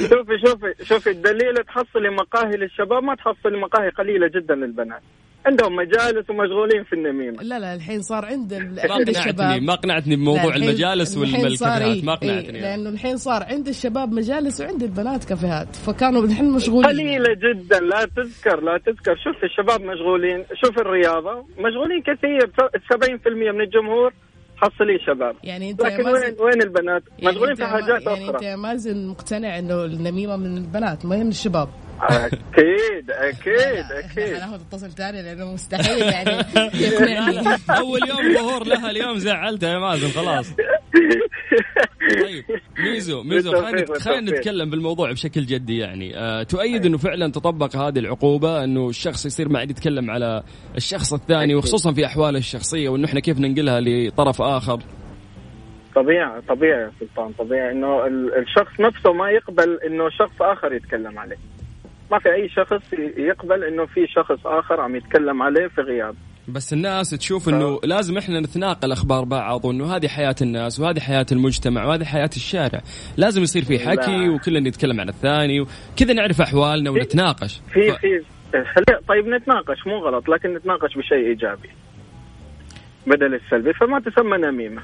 شوفي 0.08 0.38
شوفي 0.46 0.84
شوفي 0.84 1.10
الدليل 1.10 1.54
تحصلي 1.66 2.10
مقاهي 2.10 2.56
للشباب 2.56 3.02
ما 3.02 3.14
تحصلي 3.14 3.60
مقاهي 3.60 3.88
قليله 3.90 4.28
جدا 4.28 4.54
للبنات 4.54 5.02
عندهم 5.46 5.76
مجالس 5.76 6.30
ومشغولين 6.30 6.84
في 6.84 6.92
النميمة. 6.92 7.42
لا 7.42 7.58
لا 7.58 7.74
الحين 7.74 8.02
صار 8.02 8.24
عند 8.24 8.54
ما 8.54 8.98
الشباب. 9.08 9.62
ما 9.62 9.72
اقنعتني 9.72 10.16
لا، 10.16 10.22
بموضوع 10.22 10.56
المجالس 10.56 11.16
والكافيهات 11.16 11.82
إيه، 11.82 12.04
ما 12.04 12.12
إيه، 12.12 12.30
اقنعتني. 12.30 12.60
لأنه 12.60 12.88
الحين 12.90 13.16
صار 13.16 13.42
عند 13.42 13.68
الشباب 13.68 14.12
مجالس 14.12 14.60
وعند 14.60 14.82
البنات 14.82 15.24
كافيهات 15.24 15.76
فكانوا 15.76 16.24
الحين 16.24 16.50
مشغولين. 16.50 16.90
قليلة 16.90 17.34
جدا 17.34 17.80
لا 17.80 18.08
تذكر 18.16 18.60
لا 18.60 18.78
تذكر. 18.86 19.16
شوف 19.16 19.44
الشباب 19.44 19.80
مشغولين 19.80 20.44
شوف 20.64 20.78
الرياضة. 20.78 21.46
مشغولين 21.58 22.02
كثير 22.02 22.50
70% 22.92 23.52
من 23.52 23.60
الجمهور 23.60 24.12
حصلي 24.56 24.98
شباب. 25.06 25.34
يعني 25.44 25.70
أنت 25.70 25.82
لكن 25.82 26.06
وين 26.06 26.36
وين 26.40 26.62
البنات؟ 26.62 27.02
يعني 27.18 27.36
مشغولين 27.36 27.54
في 27.54 27.66
حاجات 27.66 28.02
يعني 28.02 28.28
أنت 28.28 28.34
أخرى. 28.34 28.46
يا 28.46 28.56
مازن 28.56 29.06
مقتنع 29.08 29.58
إنه 29.58 29.84
النميمة 29.84 30.36
من 30.36 30.56
البنات 30.56 31.06
ما 31.06 31.16
هي 31.16 31.24
من 31.24 31.28
الشباب. 31.28 31.68
أكيد 32.02 33.10
أكيد 33.10 33.84
أكيد. 33.92 34.36
حناخذ 34.36 34.60
اتصل 34.60 34.90
ثاني 34.90 35.22
لأنه 35.22 35.52
مستحيل 35.52 35.98
يعني 36.02 36.30
يقنعني. 36.74 37.58
أول 37.70 38.00
يوم 38.08 38.34
ظهور 38.34 38.66
لها 38.66 38.90
اليوم 38.90 39.18
زعلتها 39.18 39.70
يا 39.72 39.78
مازن 39.78 40.08
خلاص. 40.08 40.54
طيب 42.22 42.44
ميزو 42.78 43.22
ميزو 43.22 43.52
خلينا. 43.98 44.30
نتكلم 44.30 44.70
بالموضوع 44.70 45.12
بشكل 45.12 45.40
جدي 45.46 45.78
يعني. 45.78 46.18
آه 46.18 46.42
تؤيد 46.42 46.86
إنه 46.86 46.98
فعلا 46.98 47.32
تطبق 47.32 47.76
هذه 47.76 47.98
العقوبة 47.98 48.64
إنه 48.64 48.88
الشخص 48.88 49.26
يصير 49.26 49.48
ما 49.48 49.58
عاد 49.58 49.70
يتكلم 49.70 50.10
على 50.10 50.42
الشخص 50.76 51.12
الثاني 51.12 51.54
وخصوصا 51.54 51.92
في 51.92 52.06
احواله 52.06 52.38
الشخصية 52.38 52.88
وإنه 52.88 53.04
إحنا 53.06 53.20
كيف 53.20 53.38
ننقلها 53.38 53.80
لطرف 53.80 54.42
آخر. 54.42 54.80
طبيعي 55.94 56.40
طبيعي 56.48 56.80
يا 56.82 56.90
سلطان 57.00 57.32
طبيعي 57.32 57.72
إنه 57.72 58.06
ال- 58.06 58.34
الشخص 58.38 58.80
نفسه 58.80 59.12
ما 59.12 59.30
يقبل 59.30 59.78
إنه 59.86 60.10
شخص 60.10 60.42
آخر 60.42 60.72
يتكلم 60.72 61.18
عليه. 61.18 61.36
ما 62.10 62.18
في 62.18 62.32
أي 62.34 62.48
شخص 62.48 62.82
يقبل 63.16 63.64
إنه 63.64 63.86
في 63.86 64.06
شخص 64.06 64.46
آخر 64.46 64.80
عم 64.80 64.96
يتكلم 64.96 65.42
عليه 65.42 65.66
في 65.66 65.80
غياب. 65.80 66.14
بس 66.48 66.72
الناس 66.72 67.10
تشوف 67.10 67.48
إنه 67.48 67.80
لازم 67.84 68.18
إحنا 68.18 68.40
نتناقل 68.40 68.92
أخبار 68.92 69.24
بعض 69.24 69.64
وإنه 69.64 69.96
هذه 69.96 70.08
حياة 70.08 70.34
الناس 70.42 70.80
وهذه 70.80 71.00
حياة 71.00 71.26
المجتمع 71.32 71.84
وهذه 71.84 72.04
حياة 72.04 72.30
الشارع. 72.36 72.80
لازم 73.16 73.42
يصير 73.42 73.64
في 73.64 73.78
حكي 73.78 74.16
لا. 74.26 74.30
وكلنا 74.34 74.60
نتكلم 74.60 75.00
عن 75.00 75.08
الثاني 75.08 75.60
وكذا 75.60 76.12
نعرف 76.12 76.40
أحوالنا 76.40 76.90
ونتناقش. 76.90 77.60
في 77.72 77.92
ف- 77.92 77.96
في 77.96 78.22
طيب 79.08 79.26
نتناقش 79.26 79.86
مو 79.86 79.98
غلط 79.98 80.28
لكن 80.28 80.54
نتناقش 80.54 80.98
بشيء 80.98 81.26
إيجابي. 81.28 81.68
بدل 83.06 83.34
السلبي 83.34 83.72
فما 83.72 84.00
تسمى 84.00 84.36
نميمة. 84.38 84.82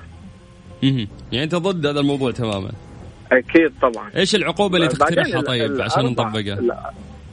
مهم. 0.83 1.09
يعني 1.33 1.45
أنت 1.45 1.55
ضد 1.55 1.87
هذا 1.87 2.01
الموضوع 2.01 2.31
تماما. 2.31 2.71
أكيد 3.33 3.73
طبعا. 3.83 4.11
إيش 4.17 4.35
العقوبة 4.35 4.77
اللي 4.77 4.89
تقترحها 4.89 5.41
طيب 5.41 5.81
عشان 5.81 6.05
نطبقها؟ 6.05 6.61
لا، 6.61 6.91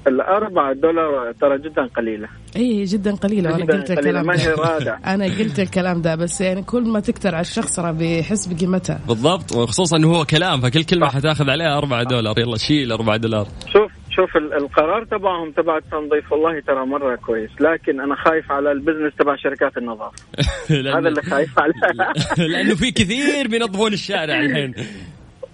الأربعة 0.08 0.74
دولار 0.74 1.34
ترى 1.42 1.58
جدا 1.58 1.86
قليلة. 1.98 2.28
إي 2.56 2.84
جدا 2.84 3.16
قليلة 3.16 3.52
وأنا 3.52 3.66
قلت 3.66 3.92
قليلة 3.92 4.22
الكلام 4.22 4.26
ما 4.26 4.42
هي 4.42 4.56
ده. 4.86 5.00
أنا 5.14 5.26
قلت 5.26 5.60
الكلام 5.60 6.02
ده 6.02 6.16
بس 6.16 6.42
يعني 6.42 6.64
كل 6.64 6.84
ما 6.84 7.00
تكتر 7.00 7.36
على 7.36 7.42
الشخص 7.42 7.80
راه 7.80 7.92
بيحس 7.92 8.46
بقيمتها 8.48 9.00
بالضبط 9.08 9.56
وخصوصا 9.56 9.98
إنه 9.98 10.08
هو 10.16 10.26
كلام 10.26 10.62
فكل 10.62 10.84
كلمة 10.84 11.08
حتاخذ 11.08 11.50
عليها 11.50 11.78
4 11.78 12.04
دولار. 12.04 12.40
يلا 12.40 12.58
شيل 12.58 12.92
4 12.92 13.18
دولار. 13.18 13.48
شوف 13.74 13.92
شوف 14.12 14.38
ال- 14.38 14.54
القرار 14.54 15.06
تبعهم 15.06 15.52
تبع 15.52 15.78
التنظيف 15.78 16.32
والله 16.32 16.60
ترى 16.60 16.86
مرة 16.86 17.16
كويس. 17.16 17.50
لكن 17.62 18.02
أنا 18.02 18.16
خايف 18.16 18.52
على 18.52 18.72
البزنس 18.72 19.14
تبع 19.20 19.36
شركات 19.36 19.78
النظافة. 19.78 20.16
لأن- 20.70 20.96
هذا 20.98 21.08
اللي 21.10 21.22
خايف 21.22 21.60
عليه. 21.60 22.14
لأنه 22.52 22.76
في 22.76 22.92
كثير 22.92 23.48
بينظفون 23.48 23.94
الشارع 23.94 24.40
الحين. 24.40 24.74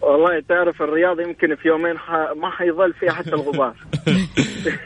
والله 0.01 0.39
تعرف 0.49 0.81
الرياض 0.81 1.19
يمكن 1.19 1.55
في 1.55 1.67
يومين 1.67 1.97
ح... 1.97 2.09
ما 2.11 2.49
حيظل 2.51 2.93
فيها 2.93 3.11
حتى 3.11 3.29
الغبار. 3.39 3.75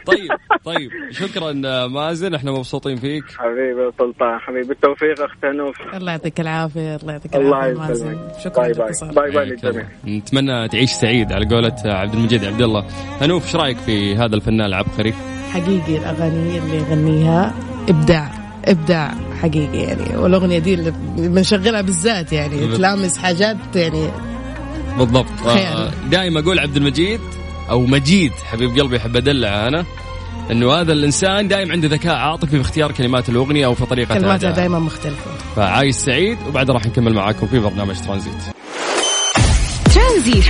طيب 0.06 0.30
طيب. 0.66 0.90
شكرا 1.12 1.52
مازن 1.88 2.34
إحنا 2.36 2.52
مبسوطين 2.52 2.96
فيك. 2.96 3.24
حبيبي 3.38 3.82
يا 3.82 3.92
سلطان 4.00 4.40
حبيبي 4.40 4.72
التوفيق 4.74 5.22
أخت 5.22 5.46
هنوف 5.46 5.76
الله 5.94 6.12
يعطيك 6.12 6.40
العافية 6.40 6.96
الله 6.96 7.12
يعطيك 7.14 7.36
الله 7.36 7.66
العافية 7.70 7.80
مازن. 7.80 8.08
يسلمك. 8.12 8.40
شكرا 8.44 8.64
bye 8.64 8.74
bye. 8.74 9.14
bye 9.14 9.32
bye 9.32 9.46
للجميع 9.46 9.86
الله. 10.04 10.18
نتمنى 10.18 10.68
تعيش 10.68 10.90
سعيد 10.90 11.32
على 11.34 11.46
قولة 11.56 11.76
عبد 11.86 12.14
المجيد 12.14 12.46
عبد 12.46 12.62
الله. 12.62 12.86
هنوف 13.22 13.46
إيش 13.46 13.56
رأيك 13.56 13.78
في 13.78 14.16
هذا 14.16 14.36
الفنان 14.36 14.66
العبقري؟ 14.66 15.14
حقيقي 15.54 15.98
الأغاني 15.98 16.58
اللي 16.58 16.76
يغنيها 16.78 17.54
إبداع 17.90 18.32
إبداع 18.66 19.12
حقيقي 19.42 19.78
يعني. 19.78 20.18
والأغنية 20.18 20.60
دي 20.60 20.74
اللي 20.74 20.94
بنشغلها 21.18 21.82
بالذات 21.82 22.34
يعني. 22.34 22.68
تلامس 22.78 23.18
حاجات 23.18 23.58
يعني 23.76 24.10
بالضبط. 24.98 25.26
خيال. 25.46 25.92
دائما 26.10 26.40
أقول 26.40 26.60
عبد 26.60 26.76
المجيد 26.78 27.20
أو 27.70 27.86
مجيد 27.86 28.32
حبيب 28.52 28.80
قلبي 28.80 28.98
احب 28.98 29.16
أدلع 29.16 29.68
أنا 29.68 29.86
إنه 30.52 30.74
هذا 30.74 30.94
الإنسان 30.94 31.48
دائما 31.48 31.72
عنده 31.72 31.88
ذكاء 31.88 32.16
عاطفي 32.16 32.52
في 32.52 32.62
اختيار 32.62 32.92
كلمات 32.92 33.30
الأغنية 33.30 33.66
أو 33.66 33.74
في 33.76 33.86
طريقة 33.86 34.16
كلماتها. 34.16 34.52
دائما 34.52 34.80
مختلفة. 34.80 35.32
فعايش 35.56 35.96
سعيد 35.96 36.38
وبعد 36.48 36.72
راح 36.72 36.86
نكمل 36.86 37.14
معاكم 37.14 37.48
في 37.48 37.60
برنامج 37.60 37.96
ترانزيت. 38.06 38.34
ترانزيت. 39.96 40.44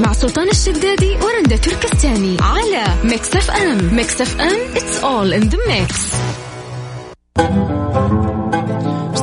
مع 0.00 0.12
سلطان 0.12 0.48
الشدادي 0.48 1.16
ورندا 1.16 1.56
تركستاني 1.56 2.36
على 2.40 2.84
Mix 3.04 3.36
FM. 3.36 3.94
Mix 3.94 4.20
FM 4.20 4.58
it's 4.76 5.04
all 5.04 5.32
in 5.32 5.48
the 5.48 5.58
mix 5.68 6.06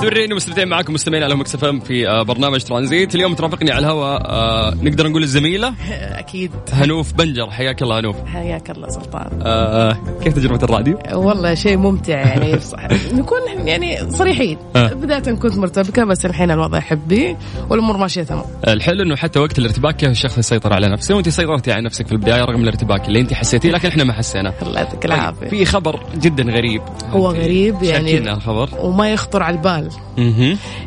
مستمرين 0.07 0.33
ومستمتعين 0.33 0.67
معاكم 0.67 0.93
مستمعين 0.93 1.23
على 1.23 1.35
Mix 1.35 1.55
في 1.55 2.07
آه، 2.09 2.23
برنامج 2.23 2.63
ترانزيت. 2.63 3.15
اليوم 3.15 3.33
ترافقني 3.33 3.71
على 3.71 3.79
الهواء 3.79 4.21
آه، 4.25 4.73
نقدر 4.81 5.07
نقول 5.07 5.23
الزميلة. 5.23 5.73
أكيد. 6.21 6.51
هنوف 6.71 7.13
بنجر. 7.13 7.49
حياك 7.51 7.81
الله 7.81 7.99
هنوف. 7.99 8.15
حياك 8.25 8.69
الله 8.69 8.89
سلطان. 8.89 9.39
آه، 9.41 9.97
كيف 10.23 10.35
تجربة 10.35 10.63
الراديو؟ 10.63 10.99
والله 11.13 11.53
شيء 11.53 11.77
ممتع 11.77 12.13
يعني. 12.13 12.59
نكون 13.19 13.39
يعني 13.65 14.11
صريحين. 14.11 14.57
آه. 14.75 14.93
بداية 14.93 15.19
كنت 15.19 15.57
مرتبكة 15.57 16.03
بس 16.03 16.25
الحين 16.25 16.51
الوضع 16.51 16.79
حبي 16.79 17.37
والأمور 17.69 17.97
ماشية 17.97 18.23
تمام. 18.23 18.43
الحلو 18.67 19.03
إنه 19.03 19.15
حتى 19.15 19.39
وقت 19.39 19.59
الارتباك 19.59 19.95
كيف 19.95 20.09
الشخص 20.09 20.37
يسيطر 20.37 20.73
على 20.73 20.87
نفسه 20.87 21.15
وأنت 21.15 21.29
سيطرتي 21.29 21.71
على 21.71 21.81
نفسك 21.81 22.07
في 22.07 22.11
البداية 22.11 22.45
رغم 22.45 22.61
الارتباك 22.61 23.07
اللي 23.07 23.19
أنت 23.19 23.33
حسيتيه 23.33 23.71
لكن 23.71 23.87
إحنا 23.87 24.03
ما 24.03 24.13
حسينا. 24.13 24.53
الله 24.61 24.79
يعطيك 24.79 25.01
طيب 25.01 25.05
العافية 25.05 25.47
في 25.47 25.65
خبر 25.65 25.99
جدا 26.15 26.43
غريب. 26.43 26.81
هو 27.11 27.27
غريب 27.27 27.83
يعني. 27.83 28.17
الخبر. 28.17 28.69
وما 28.79 29.11
يخطر 29.11 29.43
على 29.43 29.55
البال. 29.55 29.89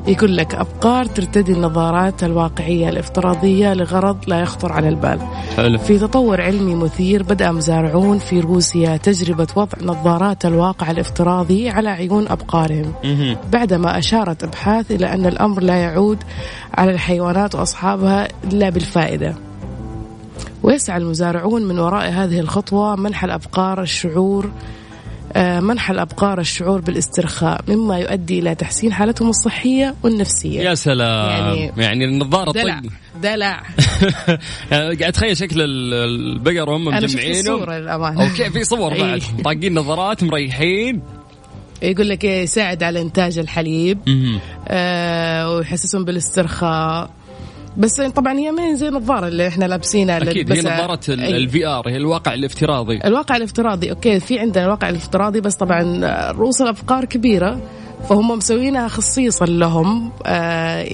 يقول 0.07 0.37
لك 0.37 0.55
أبقار 0.55 1.05
ترتدي 1.05 1.53
النظارات 1.53 2.25
الواقعية 2.25 2.89
الافتراضية 2.89 3.75
لغرض 3.75 4.17
لا 4.27 4.41
يخطر 4.41 4.73
على 4.73 4.89
البال. 4.89 5.21
حلو. 5.57 5.79
في 5.79 5.99
تطور 5.99 6.41
علمي 6.41 6.75
مثير 6.75 7.23
بدأ 7.23 7.53
مزارعون 7.53 8.19
في 8.19 8.41
روسيا 8.41 8.97
تجربة 8.97 9.47
وضع 9.57 9.79
نظارات 9.83 10.47
الواقع 10.47 10.91
الافتراضي 10.91 11.69
على 11.69 11.89
عيون 11.89 12.29
أبقارهم. 12.29 12.93
مهم. 13.05 13.37
بعدما 13.53 13.99
أشارت 13.99 14.45
أبحاث 14.45 14.91
إلى 14.91 15.15
أن 15.15 15.27
الأمر 15.27 15.63
لا 15.63 15.75
يعود 15.77 16.19
على 16.75 16.91
الحيوانات 16.91 17.55
وأصحابها 17.55 18.29
إلا 18.45 18.71
بالفائدة. 18.71 19.35
ويسعى 20.63 20.99
المزارعون 20.99 21.63
من 21.63 21.79
وراء 21.79 22.11
هذه 22.11 22.41
الخطوة 22.41 22.97
منح 22.97 23.25
الأبقار 23.25 23.83
الشعور 23.83 24.51
منح 25.37 25.91
الأبقار 25.91 26.41
الشعور 26.41 26.81
بالاسترخاء 26.81 27.61
مما 27.69 27.99
يؤدي 27.99 28.39
إلى 28.39 28.55
تحسين 28.55 28.93
حالتهم 28.93 29.29
الصحية 29.29 29.95
والنفسية. 30.03 30.61
يا 30.61 30.75
سلام. 30.75 31.31
يعني- 31.31 31.73
يعني, 31.77 32.05
النظارة 32.05 32.53
دلع 32.53 32.81
طق 32.81 32.91
دلع. 33.23 33.63
يعني 34.71 34.83
قاعد 34.97 35.03
اتخيل 35.03 35.37
شكل 35.37 35.61
ال- 35.63 35.95
البقر 35.95 36.71
وهم 36.71 36.85
مجمعينه 36.85 37.39
الصورة 37.41 37.79
للأمانة. 37.79 38.23
أوكي 38.31 38.51
في 38.51 38.65
صور. 38.65 38.99
بعد. 39.01 39.23
طاقين 39.45 39.75
نظارات 39.75 40.25
مريحين. 40.25 41.03
يقول 41.83 42.09
لك 42.09 42.25
يساعد 42.25 42.83
على 42.83 43.03
إنتاج 43.03 43.39
الحليب. 43.39 43.99
آه 44.69 45.55
ويحسسهم 45.55 46.05
بالاسترخاء. 46.05 47.11
بس 47.77 48.01
طبعا 48.01 48.39
هي 48.39 48.51
ما 48.51 48.75
زي 48.75 48.89
النظاره 48.89 49.29
اللي 49.29 49.49
إحنا 49.49 49.65
لابسينها 49.65 50.17
أكيد 50.23 50.53
هي. 50.53 50.61
نظارة 50.61 51.01
أي. 51.09 51.37
ال 51.37 51.52
V 51.52 51.67
R 51.67 51.89
هي 51.89 51.97
الواقع 51.97 52.35
الافتراضي 52.35 53.01
الواقع 53.05 53.37
الافتراضي 53.37 53.91
أوكي 53.91 54.21
في 54.21 54.39
عندنا 54.39 54.65
الواقع 54.65 54.89
الافتراضي 54.89 55.41
بس 55.41 55.55
طبعا 55.55 56.01
رؤوس 56.33 56.63
الأبقار 56.63 57.05
كبيرة 57.05 57.61
فهم 58.09 58.29
مسوينها 58.31 58.89
خصيصا 58.89 59.45
لهم 59.47 60.13
آه 60.27 60.87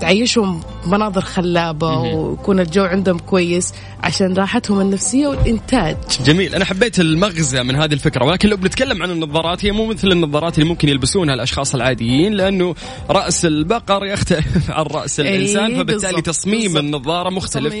تعيشهم 0.00 0.60
مناظر 0.86 1.20
خلابة 1.20 1.98
ويكون 1.98 2.60
الجو 2.60 2.84
عندهم 2.84 3.18
كويس 3.18 3.72
عشان 4.02 4.34
راحتهم 4.34 4.80
النفسية 4.80 5.26
والإنتاج. 5.26 5.96
جميل. 6.24 6.54
أنا 6.54 6.64
حبيت 6.64 7.00
المغزى 7.00 7.62
من 7.62 7.76
هذه 7.76 7.92
الفكرة 7.92 8.24
ولكن 8.24 8.48
لو 8.48 8.56
بنتكلم 8.56 9.02
عن 9.02 9.10
النظارات 9.10 9.64
هي 9.64 9.72
مو 9.72 9.86
مثل 9.86 10.08
النظارات 10.12 10.58
اللي 10.58 10.68
ممكن 10.68 10.88
يلبسونها 10.88 11.34
الأشخاص 11.34 11.74
العاديين 11.74 12.32
لأنه 12.32 12.74
رأس 13.10 13.44
البقر 13.44 14.04
يختلف 14.04 14.70
عن 14.76 14.84
رأس 14.84 15.20
إيه، 15.20 15.36
الإنسان 15.36 15.76
فبالتالي 15.76 16.12
بالضبط، 16.12 16.26
تصميم 16.26 16.62
بالضبط. 16.62 16.78
النظارة 16.78 17.30
مختلف. 17.30 17.74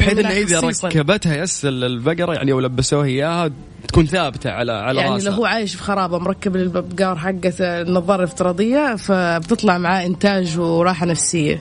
بحيث 0.00 0.18
إذا 0.18 0.60
خصيصاً. 0.60 0.88
ركبتها 0.88 1.36
يس 1.36 1.64
البقرة 1.64 2.34
يعني 2.34 2.52
أو 2.52 2.60
لبسوها 2.60 3.06
إياها 3.06 3.50
تكون 3.88 4.06
ثابتة 4.06 4.50
على 4.50 4.72
على 4.72 5.00
يعني 5.00 5.14
راسها. 5.14 5.30
لو 5.30 5.36
هو 5.36 5.44
عايش 5.44 5.74
في 5.74 5.82
خرابة 5.82 6.18
مركب 6.18 6.56
البقار 6.56 7.18
حقته 7.18 7.80
النظارة 7.80 8.18
الافتراضية 8.18 8.96
فبتطلع 8.96 9.78
معاه 9.78 10.06
إنتاج 10.06 10.58
وراحة 10.58 11.06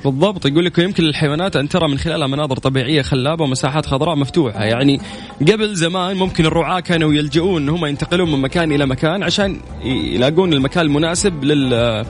بالضبط. 0.05 0.45
يقول 0.45 0.65
لك 0.65 0.77
يمكن 0.77 1.03
للحيوانات 1.03 1.55
أن 1.55 1.69
ترى 1.69 1.87
من 1.87 1.97
خلالها 1.97 2.27
مناظر 2.27 2.57
طبيعية 2.57 3.01
خلابة 3.01 3.43
ومساحات 3.43 3.85
خضراء 3.85 4.15
مفتوحة. 4.15 4.63
يعني 4.63 4.99
قبل 5.41 5.75
زمان 5.75 6.15
ممكن 6.17 6.45
الرعاة 6.45 6.79
كانوا 6.79 7.13
يلجؤون 7.13 7.61
ان 7.61 7.69
هم 7.69 7.85
ينتقلون 7.85 8.31
من 8.31 8.41
مكان 8.41 8.71
إلى 8.71 8.85
مكان 8.85 9.23
عشان 9.23 9.57
يلاقون 9.83 10.53
المكان 10.53 10.85
المناسب 10.85 11.43
لل 11.43 12.05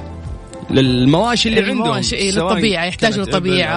للمواشي 0.72 1.50
اللي 1.50 1.62
عندهم. 1.62 1.82
المواشي 1.82 2.16
إيه، 2.16 2.32
سواء 2.32 2.54
للطبيعة 2.54 2.86
يحتاجوا 2.86 3.26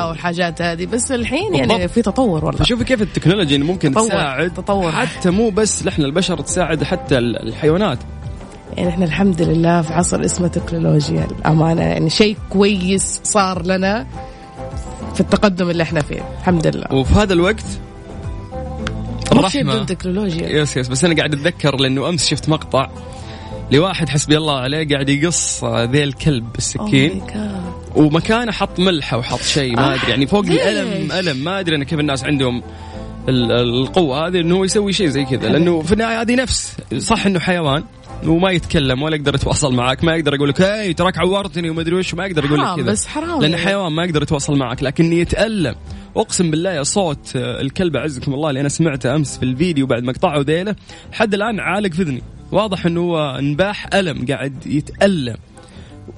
أو- 0.05 0.09
والحاجات 0.09 0.63
هذه. 0.63 0.87
بس 0.87 1.13
الحين 1.13 1.55
يعني 1.55 1.69
بالضبط. 1.69 1.91
في 1.91 2.03
تطور 2.03 2.45
والله. 2.45 2.61
فشوفي 2.61 2.85
كيف 2.85 3.03
التكنولوجيا 3.03 3.59
ممكن 3.59 3.91
تطور، 3.93 4.09
تساعد 4.09 4.55
تطور. 4.55 4.93
حتى 4.93 5.31
مو 5.31 5.51
بس 5.51 5.87
نحن 5.87 6.03
البشر 6.03 6.41
تساعد 6.41 6.85
حتى 6.85 7.19
الحيوانات. 7.19 7.99
يعني 8.77 8.89
إحنا 8.89 9.05
الحمد 9.05 9.43
لله 9.43 9.83
في 9.83 9.93
عصر 9.93 10.25
اسمه 10.25 10.49
تكنولوجيا. 10.49 11.27
الأمانة 11.39 11.83
يعني 11.83 12.11
شيء 12.11 12.37
كويس 12.51 13.21
صار 13.25 13.63
لنا 13.67 14.07
في 15.15 15.21
التقدم 15.21 15.71
اللي 15.71 15.83
إحنا 15.83 16.03
فيه. 16.03 16.23
الحمد 16.41 16.67
لله. 16.67 16.87
وفي 16.93 17.15
هذا 17.15 17.33
الوقت 17.33 17.65
شيء 19.49 19.65
بدون 19.65 19.87
تكنولوجيا. 19.87 20.49
yes 20.49 20.77
yes 20.77 20.89
بس 20.89 21.05
أنا 21.05 21.17
قاعد 21.17 21.35
أتذكر 21.35 21.77
لأنه 21.77 22.09
أمس 22.09 22.29
شفت 22.29 22.49
مقطع 22.49 22.89
لواحد 23.71 24.09
حسبي 24.09 24.37
الله 24.37 24.59
عليه 24.59 24.89
قاعد 24.89 25.09
يقص 25.09 25.65
ذيل 25.65 26.13
كلب 26.13 26.53
بالسكين. 26.53 27.23
Oh. 27.27 27.97
ومكانه 27.97 28.53
حط 28.53 28.81
ملحه 28.81 29.19
وحط 29.19 29.41
شيء 29.41 29.77
ما 29.77 29.95
أدري. 29.95 30.11
يعني 30.11 30.27
فوق؟ 30.27 30.45
الألم 30.47 31.13
ألم. 31.13 31.45
ما 31.45 31.61
أدري 31.61 31.77
أنا 31.77 31.85
كيف 31.85 32.01
الناس 32.01 32.25
عندهم 32.25 32.63
ال- 33.29 33.53
القوة 33.53 34.27
هذه 34.27 34.41
إنه 34.41 34.65
يسوي 34.65 34.93
شيء 34.93 35.07
زي 35.07 35.25
كذا. 35.25 35.49
لأنه 35.49 35.83
في 35.83 35.93
النهاية 35.93 36.21
هذه 36.21 36.35
نفس. 36.35 36.77
صح 36.99 37.27
إنه 37.27 37.39
حيوان 37.41 37.85
وما 38.25 38.51
يتكلم 38.51 39.03
ولا 39.03 39.17
يقدر 39.17 39.35
يتواصل 39.35 39.75
معك 39.75 40.05
ما 40.05 40.17
يقدر 40.17 40.35
يقول 40.35 40.49
لك 40.49 40.61
هاي 40.61 40.95
تراك 40.95 41.19
عورتني 41.19 41.71
وما 41.71 41.81
أدري 41.81 41.95
وش 41.95 42.15
ما 42.15 42.27
يقدر 42.27 42.45
يقول 42.45 42.59
لك 42.59 42.65
حرام، 42.65 42.77
كذا. 42.77 42.93
بس 42.93 43.07
حرام 43.07 43.41
لأنه 43.41 43.57
يعني. 43.57 43.69
حيوان 43.69 43.93
ما 43.93 44.05
يقدر 44.05 44.23
يتواصل 44.23 44.57
معك 44.57 44.83
لكن 44.83 45.13
يتألم. 45.13 45.75
أقسم 46.17 46.51
بالله 46.51 46.71
يا 46.71 46.83
صوت 46.83 47.37
آه، 47.37 47.61
الكلب 47.61 47.97
أعزكم 47.97 48.35
الله 48.35 48.49
اللي 48.49 48.61
أنا 48.61 48.69
سمعته 48.69 49.15
أمس 49.15 49.39
في 49.39 49.43
الفيديو 49.43 49.87
بعد 49.87 50.03
ما 50.03 50.13
قطعوا 50.13 50.43
ذيله 50.43 50.77
لحد 51.13 51.35
الآن 51.35 51.61
عالق 51.61 51.93
في 51.93 52.03
إذني. 52.03 52.23
واضح 52.53 52.87
إنه 52.87 53.01
هو 53.01 53.37
انباح 53.39 53.95
ألم 53.95 54.27
قاعد 54.27 54.67
يتألم. 54.67 55.37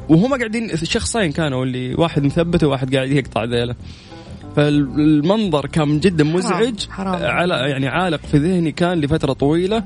وهم 0.08 0.34
قاعدين 0.38 0.76
شخصين 0.76 1.32
كانوا 1.32 1.64
اللي 1.64 1.94
واحد 1.94 2.24
مثبته 2.24 2.66
وواحد 2.66 2.94
قاعد 2.94 3.10
يقطع 3.10 3.44
ذيله. 3.44 3.74
فالمنظر 4.56 5.66
كان 5.66 6.00
جدا 6.00 6.24
مزعج 6.24 6.88
حرام. 6.90 7.22
على 7.22 7.54
يعني 7.54 7.88
عالق 7.88 8.20
في 8.26 8.38
ذهني 8.38 8.72
كان 8.72 9.00
لفترة 9.00 9.32
طويلة. 9.32 9.84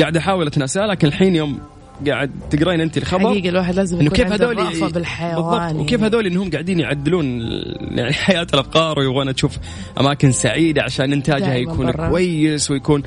قاعد 0.00 0.16
أحاول 0.16 0.46
أتناساه 0.46 0.86
لكن 0.86 1.08
الحين 1.08 1.36
يوم 1.36 1.58
قاعد 2.06 2.30
تقرين 2.50 2.80
أنت 2.80 2.96
الخبر 2.98 3.30
حقيقة 3.30 3.48
الواحد 3.48 3.74
لازم 3.74 3.96
إنه 3.96 4.06
يكون 4.06 4.16
كيف 4.16 4.32
هذول 4.32 4.92
بالحيوان 4.92 5.66
بالضبط 5.66 5.82
وكيف. 5.82 6.02
هذول 6.02 6.26
إنهم 6.26 6.50
قاعدين 6.50 6.80
يعدلون 6.80 7.40
يعني 7.80 8.12
حياة 8.12 8.46
الابقار 8.54 8.98
ويبغون 8.98 9.34
تشوف 9.34 9.58
أماكن 10.00 10.32
سعيدة 10.32 10.82
عشان 10.82 11.12
إنتاجها 11.12 11.54
يكون 11.54 11.86
برا. 11.86 12.08
كويس 12.08 12.70
ويكون 12.70 13.02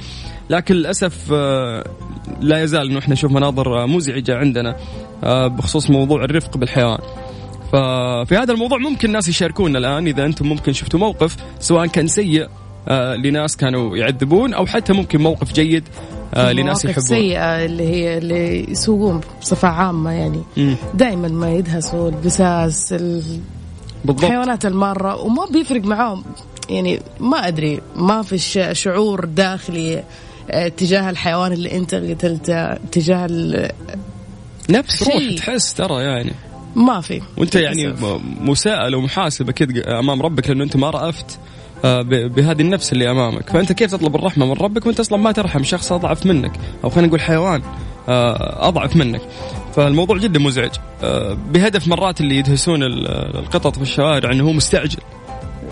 لكن 0.50 0.76
للأسف 0.76 1.34
آه، 1.34 1.84
لا 2.42 2.64
يزال 2.64 2.90
إنه 2.90 3.00
إحنا 3.00 3.14
نشوف 3.14 3.32
مناظر 3.32 3.88
مزعجة 3.88 4.36
عندنا 4.36 4.76
آه، 5.24 5.48
بخصوص 5.48 5.90
موضوع 5.90 6.24
الرفق 6.24 6.58
بالحيوان 6.58 7.00
ففي 7.72 8.36
هذا 8.36 8.54
الموضوع 8.54 8.78
ممكن 8.78 9.08
الناس 9.08 9.28
يشاركونا 9.28 9.80
الآن 9.80 10.08
إذا 10.08 10.26
أنتم 10.26 10.48
ممكن 10.48 10.74
شفتوا 10.74 11.00
موقف 11.00 11.36
سواء 11.60 11.88
كان 11.88 12.08
سيء 12.08 12.48
آه، 12.88 13.16
لناس 13.16 13.58
كانوا 13.58 13.98
يعذبون 13.98 14.54
أو 14.54 14.66
حتى 14.66 14.94
ممكن 14.94 15.22
موقف 15.22 15.54
جيد 15.54 15.84
لناس 16.38 16.86
مواقف 16.86 16.86
يحبون 16.86 17.04
سيئة 17.20 17.66
اللي 17.66 17.84
هي 17.88 18.18
اللي 18.18 18.72
يسوقون 18.72 19.22
بصفة 19.42 19.68
عامة 19.68 20.12
يعني. 20.12 20.42
دائما 20.94 21.28
ما 21.28 21.52
يدهسوا 21.52 22.10
البساس 22.10 22.94
بالضبط. 22.94 24.24
الحيوانات 24.24 24.66
المارة 24.66 25.16
وما 25.22 25.46
بيفرق 25.46 25.84
معاهم. 25.84 26.24
يعني 26.70 27.00
ما 27.20 27.48
أدري 27.48 27.82
ما 27.96 28.22
في 28.22 28.38
شعور 28.76 29.26
داخلي 29.26 30.04
آه، 30.52 30.68
تجاه 30.68 31.10
الحيوان 31.10 31.52
اللي 31.54 31.72
أنت 31.78 31.96
قتلته 31.96 32.74
تجاه 32.74 33.26
ال- 33.26 33.72
نفس 34.70 35.04
روح. 35.04 35.14
تحس 35.38 35.74
ترى 35.74 36.04
يعني. 36.04 36.32
ما 36.76 37.02
في. 37.02 37.22
وأنت 37.38 37.56
يعني 37.56 37.86
للأسف. 37.86 38.04
م- 38.04 38.50
مساءل 38.50 38.96
ومحاسب 38.96 39.50
أكيد 39.50 39.78
أمام 39.78 40.22
ربك 40.22 40.50
لأنه 40.50 40.64
أنت 40.64 40.76
ما 40.78 40.90
رأفت. 40.90 41.26
آه، 41.32 41.40
بهذه 41.84 42.62
النفس 42.62 42.94
اللي 42.94 43.12
أمامك. 43.12 43.50
فأنت 43.50 43.72
كيف 43.72 43.92
تطلب 43.92 44.16
الرحمة 44.16 44.46
من 44.46 44.52
ربك؟ 44.54 44.86
وأنت 44.86 45.00
أصلا 45.00 45.18
ما 45.18 45.32
ترحم 45.32 45.64
شخص 45.64 45.92
أضعف 45.92 46.26
منك 46.26 46.52
أو 46.84 46.90
خلينا 46.90 47.08
نقول 47.08 47.22
حيوان 47.22 47.62
آه، 48.10 48.68
أضعف 48.68 48.96
منك. 48.96 49.22
فالموضوع 49.76 50.18
جدا 50.18 50.40
مزعج. 50.40 50.70
آه، 51.04 51.38
بهدف 51.52 51.88
مرات 51.88 52.22
اللي 52.22 52.36
يدهسون 52.38 52.84
ال- 52.84 53.08
القطط 53.38 53.76
في 53.76 53.82
الشوارع 53.82 54.32
إنه 54.32 54.44
هو 54.44 54.52
مستعجل. 54.54 55.00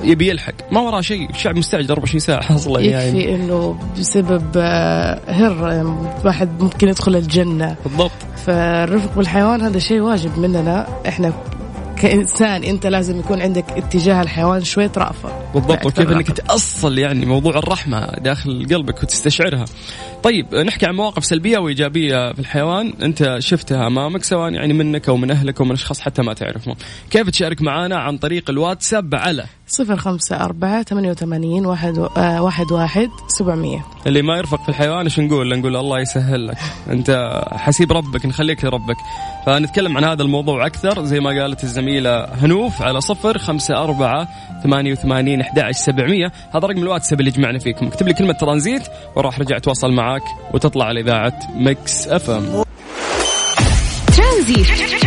يبي 0.04 0.30
يلحق. 0.30 0.54
ما 0.72 0.80
وراه 0.82 1.02
شيء. 1.02 1.30
الشعب 1.30 1.56
مستعجل 1.58 1.89
24 1.89 2.20
ساعة. 2.20 2.46
أصلا 2.56 2.82
يعني. 2.82 3.20
يكفي 3.24 3.36
إنه 3.36 3.80
بسبب 4.00 4.43
آه، 4.58 5.20
هر 5.28 5.72
آه، 5.72 6.06
الواحد 6.22 6.62
ممكن 6.62 6.88
يدخل 6.88 7.15
الجنة. 7.15 7.76
بالضبط. 7.86 8.12
فالرفق 8.46 9.15
بالحيوان 9.15 9.62
هذا 9.62 9.80
شيء 9.80 10.00
واجب 10.02 10.39
مننا 10.39 10.88
إحنا 11.08 11.34
كإنسان 12.02 12.64
أنت 12.64 12.88
لازم 12.88 13.20
يكون 13.20 13.42
عندك 13.42 13.66
اتجاه 13.72 14.22
الحيوان 14.22 14.64
شوية 14.64 14.92
رأفة 14.98 15.52
بالضبط 15.54 15.86
وكيف 15.86 16.12
إنك. 16.12 16.28
تأصل 16.32 16.98
يعني 16.98 17.26
موضوع 17.26 17.58
الرحمة 17.58 18.06
داخل 18.06 18.68
قلبك 18.72 19.04
وتستشعرها. 19.04 19.66
طيب 20.24 20.56
نحكي 20.56 20.86
عن 20.86 20.96
مواقف 20.96 21.26
سلبية 21.26 21.58
وإيجابية 21.58 22.34
في 22.34 22.40
الحيوان 22.40 22.94
أنت 23.02 23.36
شفتها 23.40 23.88
أمامك 23.88 24.24
سواء 24.24 24.54
يعني 24.54 24.74
منك 24.74 25.10
أو 25.10 25.18
من 25.18 25.32
أهلك 25.32 25.60
أو 25.60 25.66
من 25.66 25.72
أشخاص 25.72 26.02
حتى 26.02 26.22
ما 26.22 26.34
تعرفهم. 26.34 26.76
كيف 27.12 27.30
تشارك 27.30 27.62
معنا 27.62 27.98
عن 27.98 28.18
طريق 28.18 28.50
الواتساب 28.50 29.16
على 29.16 29.46
صفر 29.68 29.96
خمسة 29.96 30.36
أربعة 30.36 30.84
ثمانية 30.84 31.12
وثمانين 31.12 31.66
واحد, 31.66 32.08
آه، 32.18 32.42
واحد 32.42 32.72
واحد 32.72 33.10
سبعمية. 33.28 33.86
اللي 34.08 34.22
ما 34.22 34.38
يرفق 34.38 34.64
في 34.64 34.70
الحيوان 34.70 35.04
إيش 35.04 35.20
نقول؟ 35.20 35.60
نقول 35.60 35.76
الله 35.76 36.00
يسهل 36.00 36.48
لك، 36.48 36.58
انت 36.90 37.42
حسيب 37.52 37.92
ربك 37.92 38.26
نخليك 38.26 38.66
لربك. 38.66 38.96
فنتكلم 39.46 39.98
عن 39.98 40.04
هذا 40.04 40.24
الموضوع 40.24 40.66
أكثر. 40.66 41.06
زي 41.06 41.20
ما 41.20 41.42
قالت 41.42 41.64
الزميلة 41.64 42.26
هنوف 42.26 42.82
على 42.82 43.02
صفر 43.02 43.38
خمسة 43.38 43.84
أربعة 43.84 44.28
ثمانية 44.64 44.92
وثمانين 44.92 45.42
أحد 45.42 45.72
سبعمية. 45.72 46.32
هذا 46.56 46.68
رقم 46.68 46.84
الواتساب 46.84 47.20
اللي 47.20 47.32
جمعنا 47.32 47.60
فيكم. 47.60 47.88
اكتب 47.88 48.08
لي 48.08 48.14
كلمة 48.14 48.34
ترانزيت 48.34 48.84
وراح 49.16 49.40
رجع 49.40 49.58
أتواصل 49.58 49.92
معاك 49.92 50.24
وتطلع 50.54 50.86
على 50.86 51.00
إذاعة 51.00 51.40
Mix 51.56 52.08
FM. 52.08 52.63
ترانزيت. 54.18 55.07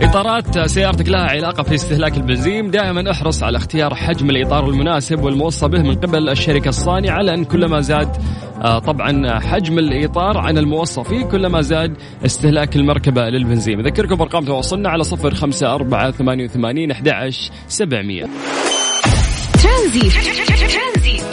إطارات 0.00 0.58
سيارتك 0.58 1.08
لها 1.08 1.20
علاقة 1.20 1.62
في 1.62 1.74
استهلاك 1.74 2.16
البنزين. 2.16 2.70
دائما 2.70 3.10
احرص 3.10 3.42
على 3.42 3.58
اختيار 3.58 3.94
حجم 3.94 4.30
الإطار 4.30 4.68
المناسب 4.68 5.22
والموصى 5.22 5.68
به 5.68 5.82
من 5.82 5.94
قبل 5.94 6.28
الشركة 6.28 6.68
الصانعة 6.68 7.22
لأن 7.22 7.44
كلما 7.44 7.80
زاد 7.80 8.16
آه، 8.62 8.78
طبعا 8.78 9.40
حجم 9.40 9.78
الإطار 9.78 10.38
عن 10.38 10.58
الموصى 10.58 11.04
فيه 11.04 11.24
كلما 11.24 11.60
زاد 11.62 11.96
استهلاك 12.26 12.76
المركبة 12.76 13.22
للبنزين. 13.22 13.80
أذكركم 13.80 14.14
بأرقام 14.14 14.44
تواصلنا 14.44 14.88
على 14.88 15.04
صفر 15.04 15.34
خمسة 15.34 15.74
أربعة 15.74 16.10
ثمانية 16.10 16.44
وثمانين 16.44 16.90
أحد 16.90 17.30
سبعمية. 17.68 18.24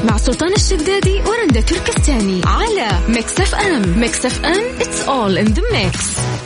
مع 0.04 0.18
سلطان 0.18 0.54
الشدادي 0.54 1.22
ورندا 1.28 1.62
تركستاني 1.62 2.42
على 2.46 2.88
Mix 3.10 3.40
FM. 3.40 4.00
Mix 4.00 4.26
FM 4.26 4.80
it's 4.80 5.08
all 5.08 5.38
in 5.38 5.54
the 5.54 5.62
mix. 5.62 6.37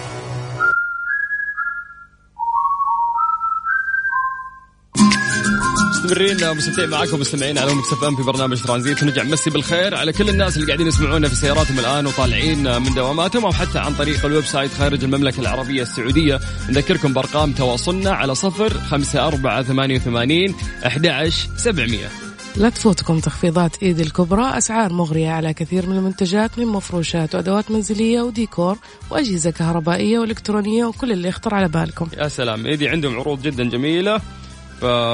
مستمرين 6.11 6.57
مستمتعين 6.57 6.89
معاكم 6.89 7.19
مستمعين 7.19 7.57
على 7.57 7.73
Mix 7.73 7.93
FM 7.93 8.15
في 8.15 8.23
برنامج 8.23 8.61
ترانزيت. 8.61 9.03
ونرجع 9.03 9.23
نمسي 9.23 9.49
بالخير 9.49 9.95
على 9.95 10.13
كل 10.13 10.29
الناس 10.29 10.55
اللي 10.55 10.67
قاعدين 10.67 10.87
يسمعونا 10.87 11.27
في 11.27 11.35
سياراتهم 11.35 11.79
الآن 11.79 12.07
وطالعين 12.07 12.81
من 12.81 12.93
دواماتهم 12.93 13.45
أو 13.45 13.51
حتى 13.51 13.79
عن 13.79 13.93
طريق 13.93 14.25
ال 14.25 14.45
website 14.45 14.73
خارج 14.73 15.03
المملكة 15.03 15.39
العربية 15.39 15.81
السعودية. 15.81 16.39
نذكركم 16.69 17.13
بأرقام 17.13 17.51
تواصلنا 17.51 18.11
على 18.11 18.35
صفر 18.35 18.73
خمسة 18.73 19.27
أربعة 19.27 19.63
ثمانية 19.63 19.95
وثمانين 19.95 20.55
أحد 20.85 21.29
سبعمية. 21.57 22.07
لا 22.55 22.69
تفوتكم 22.69 23.19
تخفيضات 23.19 23.83
eddy 23.83 23.99
الكبرى 23.99 24.57
أسعار 24.57 24.93
مغرية 24.93 25.29
على 25.29 25.53
كثير 25.53 25.89
من 25.89 25.97
المنتجات 25.97 26.59
من 26.59 26.67
مفروشات 26.67 27.35
وأدوات 27.35 27.71
منزلية 27.71 28.21
وديكور 28.21 28.77
وأجهزة 29.09 29.51
كهربائية 29.51 30.19
وإلكترونية 30.19 30.85
وكل 30.85 31.11
اللي 31.11 31.27
يخطر 31.27 31.55
على 31.55 31.67
بالكم. 31.67 32.07
يا 32.17 32.27
سلام 32.27 32.65
eddy 32.65 32.89
عندهم 32.89 33.19
عروض 33.19 33.41
جدا 33.41 33.63
جميلة. 33.63 34.21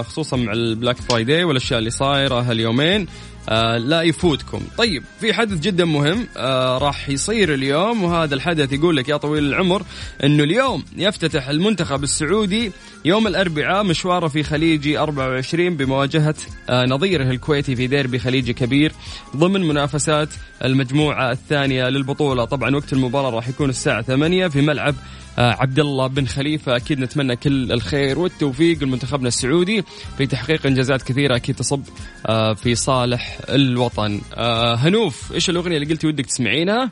خصوصا 0.04 0.38
مع 0.38 0.54
ال 0.54 0.61
Black 0.61 0.98
Friday 0.98 1.44
والأشياء 1.44 1.80
اللي 1.80 1.90
صايرة 1.90 2.42
هاليومين 2.42 3.08
آه 3.50 3.78
لا 3.78 4.02
يفوتكم. 4.02 4.62
طيب 4.78 5.04
في 5.20 5.34
حدث 5.34 5.60
جدا 5.60 5.86
مهم 5.86 6.28
آه 6.38 6.78
راح 6.78 7.10
يصير 7.10 7.54
اليوم 7.54 8.04
وهذا 8.04 8.36
الحدث 8.36 8.74
يقول 8.74 8.98
لك 8.98 9.10
يا 9.10 9.18
طويل 9.18 9.44
العمر 9.44 9.84
إنه 10.24 10.44
اليوم 10.44 10.84
يفتتح 10.98 11.50
المنتخب 11.50 12.04
السعودي 12.04 12.72
يوم 13.06 13.28
الأربعاء 13.28 13.84
مشواره 13.84 14.28
في 14.28 14.44
خليجي 14.44 14.98
24 15.00 15.78
بمواجهة 15.78 16.36
آه 16.70 16.86
نظيره 16.86 17.24
الكويتي 17.32 17.76
في 17.76 17.88
ديربي 17.88 18.20
خليجي 18.20 18.54
كبير 18.54 18.92
ضمن 19.36 19.62
منافسات 19.68 20.30
المجموعة 20.64 21.32
الثانية 21.32 21.90
للبطولة. 21.90 22.46
طبعا 22.46 22.76
وقت 22.76 22.94
المباراة 22.94 23.30
راح 23.30 23.48
يكون 23.50 23.70
الساعة 23.70 24.02
8 24.02 24.48
في 24.48 24.62
ملعب 24.62 24.96
عبد 25.38 25.80
الله 25.80 26.08
بن 26.08 26.26
خليفة. 26.26 26.76
أكيد 26.76 27.00
نتمنى 27.00 27.36
كل 27.36 27.72
الخير 27.72 28.20
والتوفيق. 28.20 28.84
لمنتخبنا 28.84 29.28
السعودي 29.28 29.84
في 30.18 30.28
تحقيق 30.28 30.66
إنجازات 30.66 31.02
كثيرة 31.02 31.36
أكيد 31.36 31.56
تصب 31.56 31.84
آه، 32.26 32.54
في 32.54 32.76
صالح 32.76 33.40
الوطن. 33.50 34.22
آه، 34.34 34.76
هنوف 34.76 35.34
إيش 35.34 35.50
الأغنية 35.50 35.78
اللي 35.78 35.90
قلتي 35.90 36.08
ودك 36.08 36.26
تسمعينها؟ 36.26 36.92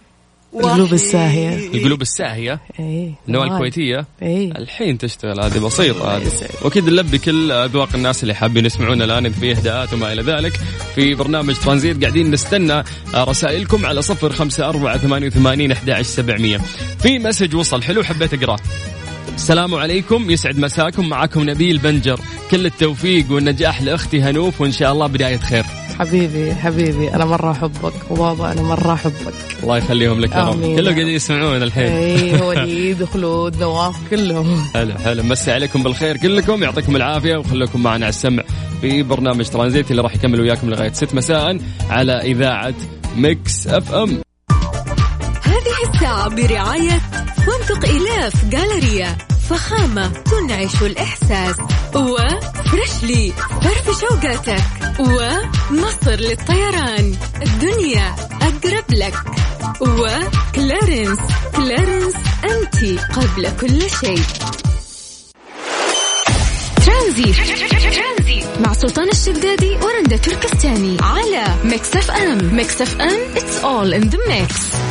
القلوب 0.55 0.93
الساهية. 0.93 1.67
القلوب 1.73 2.01
الساهية؟ 2.01 2.59
إيه 2.79 3.11
النواة 3.27 3.45
الكويتية؟ 3.45 4.05
إيه. 4.21 4.51
الحين 4.51 4.97
تشتغل 4.97 5.41
هذه 5.43 5.59
بسيطة 5.59 6.07
هذه. 6.17 6.31
وأكيد 6.61 6.89
نلبي 6.89 7.17
كل 7.17 7.51
أذواق 7.51 7.89
الناس 7.95 8.23
اللي 8.23 8.33
حابين 8.33 8.65
يسمعونا 8.65 9.05
الآن 9.05 9.31
في 9.31 9.51
إهداءات 9.51 9.93
وما 9.93 10.13
إلى 10.13 10.21
ذلك. 10.21 10.53
في 10.95 11.13
برنامج 11.13 11.55
ترانزيت 11.55 12.01
قاعدين 12.01 12.31
نستنى 12.31 12.83
رسائلكم 13.15 13.85
على 13.85 14.01
صفر 14.01 14.33
خمسة 14.33 14.69
أربعة 14.69 14.97
ثمانية 14.97 15.27
وثمانين 15.27 15.71
أحد 15.71 16.01
سبعمية. 16.01 16.57
في 16.99 17.19
مسج 17.19 17.55
وصل 17.55 17.83
حلو 17.83 18.03
حبيت 18.03 18.33
أقرأه. 18.33 18.57
السلام 19.35 19.75
عليكم 19.75 20.29
يسعد 20.29 20.59
مساكم. 20.59 21.09
معكم 21.09 21.49
نبيل 21.49 21.77
بنجر. 21.77 22.19
كل 22.51 22.65
التوفيق 22.65 23.31
والنجاح 23.31 23.81
لأختي 23.81 24.21
هنوف 24.21 24.61
وإن 24.61 24.71
شاء 24.71 24.91
الله 24.91 25.07
بداية 25.07 25.37
خير. 25.37 25.63
حبيبي 25.99 26.55
حبيبي 26.55 27.13
أنا 27.13 27.25
مرة 27.25 27.51
أحبك. 27.51 27.93
وبابا 28.09 28.51
أنا 28.51 28.61
مرة 28.61 28.93
أحبك. 28.93 29.33
الله 29.63 29.77
يخليهم 29.77 30.19
لك 30.19 30.35
يا 30.35 30.43
رب. 30.43 30.61
كلهم 30.61 30.83
قاعدين 30.95 31.07
يسمعون 31.07 31.63
الحين. 31.63 31.91
اي 31.91 32.41
وليد 32.47 33.01
وخلود 33.01 33.59
نواف 33.59 33.95
كلهم. 34.09 34.65
حلو 34.73 34.93
حلو. 34.97 35.23
مسي 35.23 35.51
عليكم 35.51 35.83
بالخير 35.83 36.17
كلكم 36.17 36.63
يعطيكم 36.63 36.95
العافية 36.95 37.37
وخليكم 37.37 37.83
معنا 37.83 38.05
على 38.05 38.09
السمع 38.09 38.43
في 38.81 39.03
برنامج 39.03 39.45
ترانزيت 39.49 39.91
اللي 39.91 40.01
راح 40.01 40.15
يكمل 40.15 40.41
وياكم 40.41 40.69
لغاية 40.69 40.93
6 40.93 41.15
مساء 41.15 41.57
على 41.89 42.21
إذاعة 42.21 42.73
Mix 43.15 43.67
FM. 43.67 44.24
برعاية 46.15 47.01
فندق 47.37 47.89
إيلاف 47.89 48.45
Galleria 48.45 49.17
فخامة 49.49 50.07
تنعش 50.07 50.81
الإحساس. 50.81 51.55
و 51.95 52.12
Freshly 52.12 53.33
فرفش 53.61 54.01
أوقاتك. 54.01 54.63
ومصر 54.99 56.15
للطيران. 56.15 57.15
الدنيا 57.41 58.15
أقرب 58.41 58.85
لك. 58.89 59.15
و 59.81 59.96
Clarins. 59.96 61.19
Clarins 61.55 62.13
أنت 62.43 62.99
قبل 63.13 63.49
كل 63.61 63.81
شيء. 63.89 64.23
ترانزي 66.85 67.33
مع 68.59 68.73
سلطان 68.73 69.09
الشدادي 69.09 69.77
ورندا 69.81 70.17
تركستاني. 70.17 70.97
على 71.01 71.45
Mix 71.63 71.95
FM. 71.95 72.55
Mix 72.55 72.81
FM. 72.81 73.19
It's 73.35 73.63
all 73.63 73.93
in 73.99 74.09
the 74.09 74.19
mix. 74.29 74.84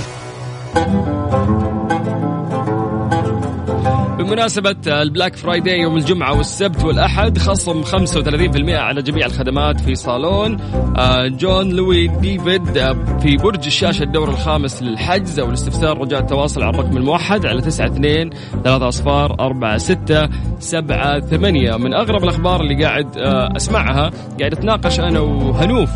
بمناسبة 4.18 4.76
ال 4.86 4.95
Black 4.95 5.36
Friday 5.36 5.80
يوم 5.80 5.96
الجمعة 5.96 6.36
والسبت 6.38 6.84
والأحد 6.84 7.38
خصم 7.38 7.82
35% 7.82 8.70
على 8.70 9.02
جميع 9.02 9.26
الخدمات 9.26 9.80
في 9.80 9.94
صالون 9.94 10.60
آه، 10.96 11.28
Jean 11.28 11.68
Louis 11.68 12.06
David 12.06 12.78
آه، 12.78 13.18
في 13.22 13.36
برج 13.36 13.66
الشاشة 13.66 14.02
الدور 14.02 14.28
الخامس 14.28 14.82
للحجز 14.82 15.38
أو 15.38 15.48
الاستفسار 15.48 15.98
رجاء 15.98 16.20
التواصل 16.20 16.62
على 16.62 16.74
الرقم 16.78 16.96
الموحد 16.96 17.46
على 17.46 17.58
92 17.58 18.30
3 18.64 18.88
أصفار 18.88 19.36
4 19.40 19.78
6 19.78 20.28
7 20.58 21.20
8 21.20 21.76
من 21.76 21.94
أغرب 21.94 22.22
الأخبار 22.24 22.60
اللي 22.60 22.84
قاعد 22.84 23.18
آه، 23.18 23.56
أسمعها 23.56 24.10
قاعد 24.40 24.52
أتناقش 24.52 25.00
أنا 25.00 25.20
وهنوف. 25.20 25.90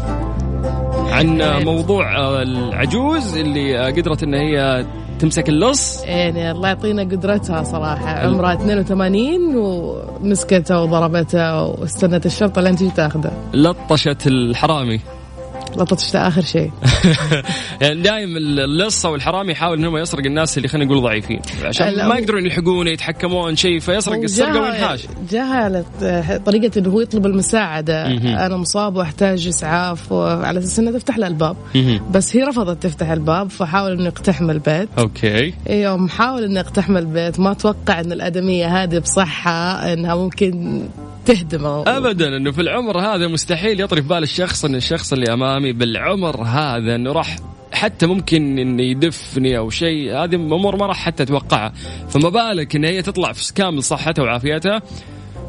عن 1.11 1.62
موضوع 1.64 2.42
العجوز 2.42 3.37
اللي 3.37 3.79
قدرت 3.87 4.23
إن 4.23 4.35
هي 4.35 4.87
تمسك 5.18 5.49
اللص. 5.49 6.05
يعني 6.05 6.51
الله 6.51 6.68
يعطينا 6.68 7.03
قدرتها 7.03 7.62
صراحة. 7.62 8.09
عمرها 8.09 8.55
82 8.55 9.57
ومسكته 9.57 10.83
وضربته 10.83 11.64
واستنت 11.64 12.27
الشرطة 12.27 12.61
لين 12.61 12.77
تجي 12.77 12.90
تاخذه 12.90 13.33
لطشت 13.55 14.27
الحرامي. 14.27 15.01
لطشت 15.76 16.16
آخر 16.16 16.42
شيء. 16.42 16.70
يعني 17.83 18.02
دائما 18.02 18.38
اللص 18.38 19.07
أو 19.07 19.14
الحرامي 19.14 19.52
يحاول 19.52 19.78
انه 19.78 20.00
يسرق 20.00 20.26
الناس 20.26 20.57
اللي 20.57 20.68
خلينا 20.68 20.87
نقول 20.87 21.02
ضعيفين. 21.02 21.40
عشان 21.64 22.09
ما 22.09 22.16
يقدرون 22.16 22.46
يلحقونه 22.46 22.90
يتحكمون 22.90 23.57
شيء 23.57 23.78
فيسرق 23.78 24.22
السرقة 24.22 24.61
وينحاش 24.61 25.07
جهلت 25.31 25.87
طريقة 26.46 26.78
إنه 26.78 26.88
هو 26.88 27.00
يطلب 27.00 27.26
المساعدة. 27.26 28.07
أنا 28.46 28.57
مصاب 28.57 28.96
وأحتاج 28.96 29.46
إسعاف 29.46 30.12
على 30.12 30.59
أساس 30.59 30.78
انها 30.78 30.92
تفتح 30.92 31.18
له 31.18 31.26
الباب. 31.26 31.57
بس 32.11 32.37
هي 32.37 32.42
رفضت 32.42 32.83
تفتح 32.83 33.11
الباب 33.11 33.50
فحاول 33.50 33.92
إنه 33.92 34.04
يقتحم 34.04 34.50
البيت. 34.50 34.88
أوكي. 34.98 35.54
يوم 35.70 36.09
حاول 36.09 36.44
إنه 36.44 36.61
يقتحم 36.61 36.96
البيت 36.96 37.40
ما 37.40 37.52
توقع 37.52 38.00
إن 38.00 38.12
الأدمية 38.12 38.83
هذه 38.83 38.98
بصحة 38.98 39.92
إنها 39.92 40.14
ممكن 40.14 40.83
تهدمه. 41.29 41.83
ابدا 41.87 42.37
إنه 42.37 42.51
في 42.51 42.61
العمر 42.61 43.01
هذا 43.01 43.29
مستحيل 43.29 43.81
يطري 43.81 44.03
في 44.03 44.09
بال 44.09 44.23
الشخص 44.23 44.64
إن 44.64 44.75
الشخص 44.75 45.12
اللي 45.12 45.33
أمامي 45.33 45.73
بالعمر 45.73 46.43
هذا 46.43 46.95
إنه 46.95 47.12
راح 47.12 47.37
حتى 47.73 48.07
ممكن 48.07 48.59
انه 48.59 48.83
يدفني 48.83 49.59
أو 49.59 49.71
شيء 49.71 50.17
هذه 50.17 50.35
أمور 50.35 50.77
ما 50.77 50.87
راح 50.87 50.97
حتى 50.97 51.23
أتوقعها. 51.23 51.73
فما 52.09 52.29
بالك 52.29 52.77
إن 52.77 52.85
هي 52.85 53.03
تطلع 53.03 53.33
في 53.33 53.55
كامل 53.55 53.83
صحتها 53.83 54.23
وعافيتها؟ 54.23 54.83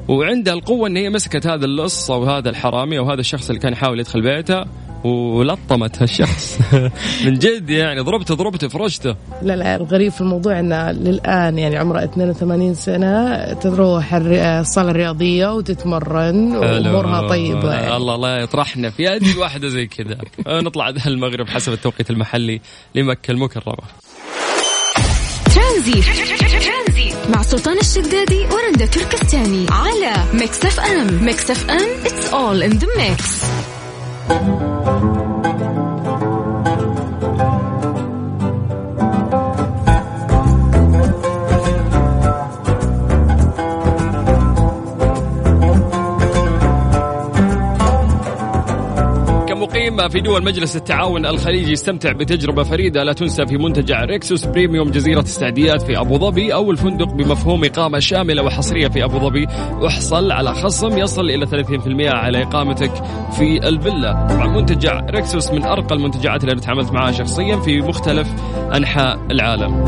وعندها 0.08 0.54
القوة 0.54 0.88
إن 0.88 0.98
هي 0.98 1.10
مسكت 1.10 1.48
هذا 1.48 1.66
اللص 1.66 2.12
أو 2.12 2.24
هذا 2.24 2.50
الحرامي 2.50 2.98
أو 2.98 3.12
هذا 3.12 3.20
الشخص 3.20 3.50
اللي 3.50 3.62
كان 3.62 3.74
يحاول 3.74 4.00
يدخل 4.00 4.22
بيتها. 4.22 4.66
ولطمت 5.04 6.02
هالشخص. 6.02 6.60
من 7.26 7.34
جد 7.34 7.70
يعني 7.70 8.02
ضربته 8.02 8.36
ضربته 8.36 8.68
فرشته 8.68 9.16
لا 9.42 9.56
لا 9.56 9.76
الغريب 9.76 10.12
في 10.12 10.22
الموضوع 10.22 10.60
إنه 10.60 10.92
للآن 10.92 11.58
يعني 11.58 11.78
عمره 11.78 12.04
82 12.04 12.74
سنة 12.74 13.54
تروح 13.54 14.14
الصالة 14.14 14.92
الرياضية 14.92 15.54
وتتمرن 15.54 16.56
وأمورها 16.56 17.28
طيبة. 17.28 17.74
يعني. 17.74 17.96
الله 17.96 18.16
الله 18.16 18.38
يطرحنا 18.38 18.90
في 18.90 19.08
هذه 19.08 19.38
واحدة 19.38 19.68
زي 19.68 19.88
كذا. 19.88 20.18
نطلع 20.66 20.94
المغرب 21.08 21.48
حسب 21.48 21.74
التوقيت 21.74 22.10
المحلي 22.10 22.62
لمكة 22.96 23.32
المكرمة. 23.32 23.76
ترانزي 25.56 26.02
مع 27.30 27.42
سلطان 27.42 27.78
الشدادي 27.78 28.46
ورندا 28.46 28.86
تركستاني 28.86 29.66
على 29.72 30.14
Mix 30.34 30.66
FM. 30.66 31.26
Mix 31.26 31.52
FM 31.52 32.04
it's 32.04 32.34
all 32.34 32.62
in 32.62 32.80
the 32.80 32.88
mix. 32.98 33.46
مقيم 49.70 50.10
في 50.10 50.20
دول 50.20 50.44
مجلس 50.44 50.76
التعاون 50.76 51.26
الخليجي 51.26 51.72
يستمتع 51.72 52.12
بتجربة 52.12 52.64
فريدة 52.64 53.04
لا 53.04 53.14
تنسى 53.14 53.46
في 53.46 53.58
منتجع 53.58 54.06
Rixos 54.06 54.46
Premium 54.46 54.92
جزيرة 54.92 55.22
السعديات 55.22 55.82
في 55.82 56.00
أبو 56.00 56.18
ظبي 56.18 56.54
أول 56.54 56.78
فندق 56.78 57.06
بمفهوم 57.14 57.64
إقامة 57.64 58.00
شاملة 58.00 58.44
وحصرية 58.44 58.88
في 58.88 59.04
أبو 59.04 59.20
ظبي. 59.20 59.48
احصل 59.88 60.32
على 60.32 60.54
خصم 60.54 60.98
يصل 60.98 61.30
إلى 61.30 61.46
30% 61.46 62.16
على 62.16 62.44
إقامتك 62.44 62.92
في 63.38 63.68
الفيلا. 63.68 64.28
طبعا 64.30 64.48
منتجع 64.48 65.00
Rixos 65.10 65.52
من 65.52 65.64
أرقى 65.64 65.96
المنتجعات 65.96 66.42
اللي 66.42 66.54
أنا 66.54 66.62
تعاملت 66.62 66.92
معها 66.92 67.12
شخصيا 67.12 67.60
في 67.60 67.82
مختلف 67.82 68.28
أنحاء 68.76 69.20
العالم. 69.32 69.86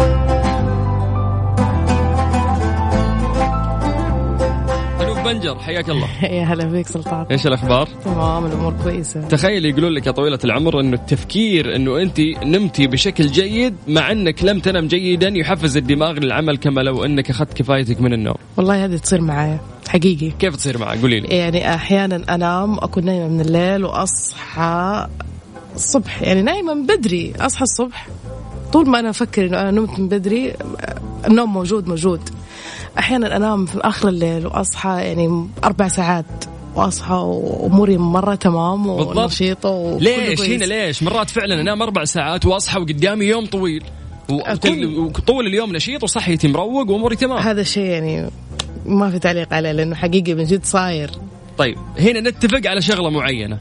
بنجر 5.33 5.59
حياك 5.59 5.89
الله 5.89 6.07
يا 6.25 6.43
هلا 6.43 6.69
فيك 6.69 6.87
سلطان 6.87 7.25
إيش 7.31 7.47
الأخبار؟ 7.47 7.87
تمام 8.05 8.45
الأمور 8.45 8.73
كويسة 8.83 9.27
تخيل 9.27 9.65
يقولون 9.65 9.91
لك 9.91 10.07
يا 10.07 10.11
طويلة 10.11 10.39
العمر 10.43 10.79
إنه 10.79 10.95
التفكير 10.95 11.75
إنه 11.75 12.01
أنت 12.01 12.19
نمتي 12.43 12.87
بشكل 12.87 13.27
جيد 13.27 13.75
مع 13.87 14.11
إنك 14.11 14.43
لم 14.43 14.59
تنم 14.59 14.87
جيدا 14.87 15.27
يحفز 15.27 15.77
الدماغ 15.77 16.11
للعمل 16.11 16.57
كما 16.57 16.81
لو 16.81 17.05
إنك 17.05 17.29
أخذت 17.29 17.53
كفايتك 17.53 18.01
من 18.01 18.13
النوم. 18.13 18.35
والله 18.57 18.85
هذه 18.85 18.95
تصير 18.95 19.21
معايا 19.21 19.59
حقيقي 19.89 20.31
كيف 20.39 20.55
تصير 20.55 20.77
معك؟ 20.77 21.01
قولي 21.01 21.19
لي. 21.19 21.27
يعني 21.27 21.73
أحيانا 21.73 22.35
أنام 22.35 22.77
أكون 22.77 23.05
نايمة 23.05 23.27
من 23.27 23.41
الليل 23.41 23.85
وأصحى 23.85 25.07
الصبح 25.75 26.21
يعني 26.21 26.41
نايمة 26.41 26.73
من 26.73 26.85
بدري 26.85 27.33
أصحى 27.39 27.63
الصبح 27.63 28.07
طول 28.73 28.89
ما 28.89 28.99
أنا 28.99 29.09
أفكر 29.09 29.45
إنه 29.45 29.61
أنا 29.61 29.71
نمت 29.71 29.99
من 29.99 30.07
بدري 30.07 30.53
النوم 31.27 31.53
موجود 31.53 31.87
موجود 31.87 32.29
أحيانا 32.99 33.36
أنام 33.36 33.65
في 33.65 33.80
آخر 33.82 34.10
الليل 34.10 34.47
وأصحى 34.47 34.89
يعني 34.89 35.47
أربع 35.63 35.88
ساعات 35.88 36.25
وأصحى 36.75 37.13
وأموري 37.13 37.97
مرة 37.97 38.36
تمام 38.36 38.88
ونشيطة 38.88 39.97
ليش 39.99 40.38
كويس. 40.38 40.49
هنا 40.49 40.65
ليش؟ 40.65 41.04
مرات 41.04 41.30
فعلا 41.30 41.62
أنام 41.62 41.82
أربع 41.82 42.06
ساعات 42.06 42.45
وأصحى 42.45 42.80
وقدامي 42.80 43.25
يوم 43.25 43.45
طويل. 43.45 43.84
وطول 44.30 45.47
اليوم 45.47 45.75
نشيط 45.75 46.04
وصحيتي 46.04 46.47
مروق 46.47 46.89
وأموري 46.89 47.15
تمام. 47.15 47.38
هذا 47.38 47.62
الشيء 47.62 47.86
يعني 47.86 48.30
ما 48.86 49.10
في 49.10 49.19
تعليق 49.19 49.54
عليه 49.54 49.71
لأنه 49.71 49.95
حقيقي 49.95 50.34
من 50.34 50.43
جد 50.43 50.65
صاير 50.65 51.12
طيب 51.62 51.78
هنا 52.00 52.19
نتفق 52.19 52.62
على 52.65 52.82
شغلة 52.82 53.10
معينة 53.10 53.58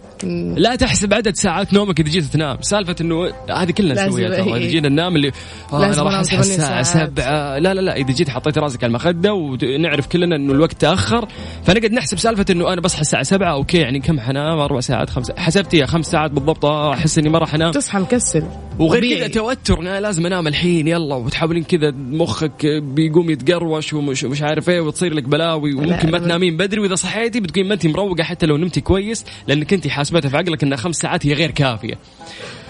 لا 0.57 0.77
تحسب 0.77 1.15
عدد 1.15 1.35
ساعات 1.35 1.75
نومك 1.75 2.01
إذا 2.01 2.09
جيت 2.09 2.25
تنام 2.25 2.59
سالفة 2.61 2.97
إنه 3.01 3.33
هذه 3.51 3.71
كلنا 3.71 4.07
نسويها 4.07 4.29
ترى 4.29 4.55
إيه. 4.55 4.57
إذا 4.57 4.69
جينا 4.69 4.89
ننام 4.89 5.17
اللي 5.17 5.33
آه 5.73 5.87
أنا 5.87 6.03
راح 6.03 6.15
أصحى 6.15 6.39
الساعة 6.39 6.83
ساعات. 6.83 7.09
سبعة 7.11 7.59
لا 7.59 7.75
لا 7.75 7.81
لا 7.81 7.97
إذا 7.97 8.13
جيت 8.13 8.31
حطيت 8.31 8.59
راسك 8.59 8.85
على 8.85 8.91
المخدة 8.91 9.35
ونعرف 9.35 10.07
كلنا 10.07 10.37
إنه 10.37 10.53
الوقت 10.53 10.73
تأخر 10.73 11.29
فنقعد 11.65 11.93
نحسب 11.93 12.19
سالفة 12.19 12.45
إنه 12.51 12.73
أنا 12.73 12.81
بصحى 12.81 13.01
الساعة 13.01 13.23
سبعة 13.23 13.53
okay 13.53 13.79
يعني 13.79 14.01
كم 14.01 14.21
حنام 14.21 14.59
أربع 14.59 14.81
ساعات 14.81 15.11
خمسة 15.11 15.35
حسبتيها 15.37 15.87
خمس 15.87 16.07
ساعات 16.07 16.31
بالضبط 16.31 16.65
آه، 16.65 16.95
أحس 16.95 17.19
إني 17.19 17.29
ما 17.29 17.39
راح 17.39 17.55
أنام 17.55 17.71
تصحى 17.71 17.99
مكسل 17.99 18.43
وغير. 18.79 19.19
كذا 19.19 19.29
توتر 19.29 19.81
أنا 19.81 20.01
لازم 20.01 20.27
أنام 20.27 20.47
الحين 20.47 20.89
يلا 20.89 21.15
وتحاولين 21.15 21.63
كذا 21.63 21.91
مخك 21.91 22.67
بيقوم 22.67 23.31
يتقروش 23.31 23.93
ومش 23.93 24.25
مش 24.25 24.43
عارف 24.43 24.71
إيه 24.71 24.81
وتصير 24.81 25.15
لك 25.15 25.25
بلاوي 25.25 25.75
وممكن 25.75 26.11
ما. 26.11 26.19
تنامين 26.19 26.57
بدري 26.57 26.81
وإذا 26.81 26.95
صحيتي 26.95 27.41
بتكون 27.41 27.69
ما 27.69 27.75
انت 27.75 27.87
مروقة 27.93 28.23
حتى 28.23 28.47
لو 28.47 28.57
نمتي 28.57 28.81
كويس 28.81 29.25
لأنك 29.47 29.73
انت 29.73 29.89
حاسبتها 29.89 30.29
في 30.29 30.37
عقلك 30.37 30.63
ان 30.63 30.77
خمس 30.77 30.97
ساعات 30.97 31.27
هي 31.27 31.33
غير 31.33 31.51
كافية. 31.51 31.99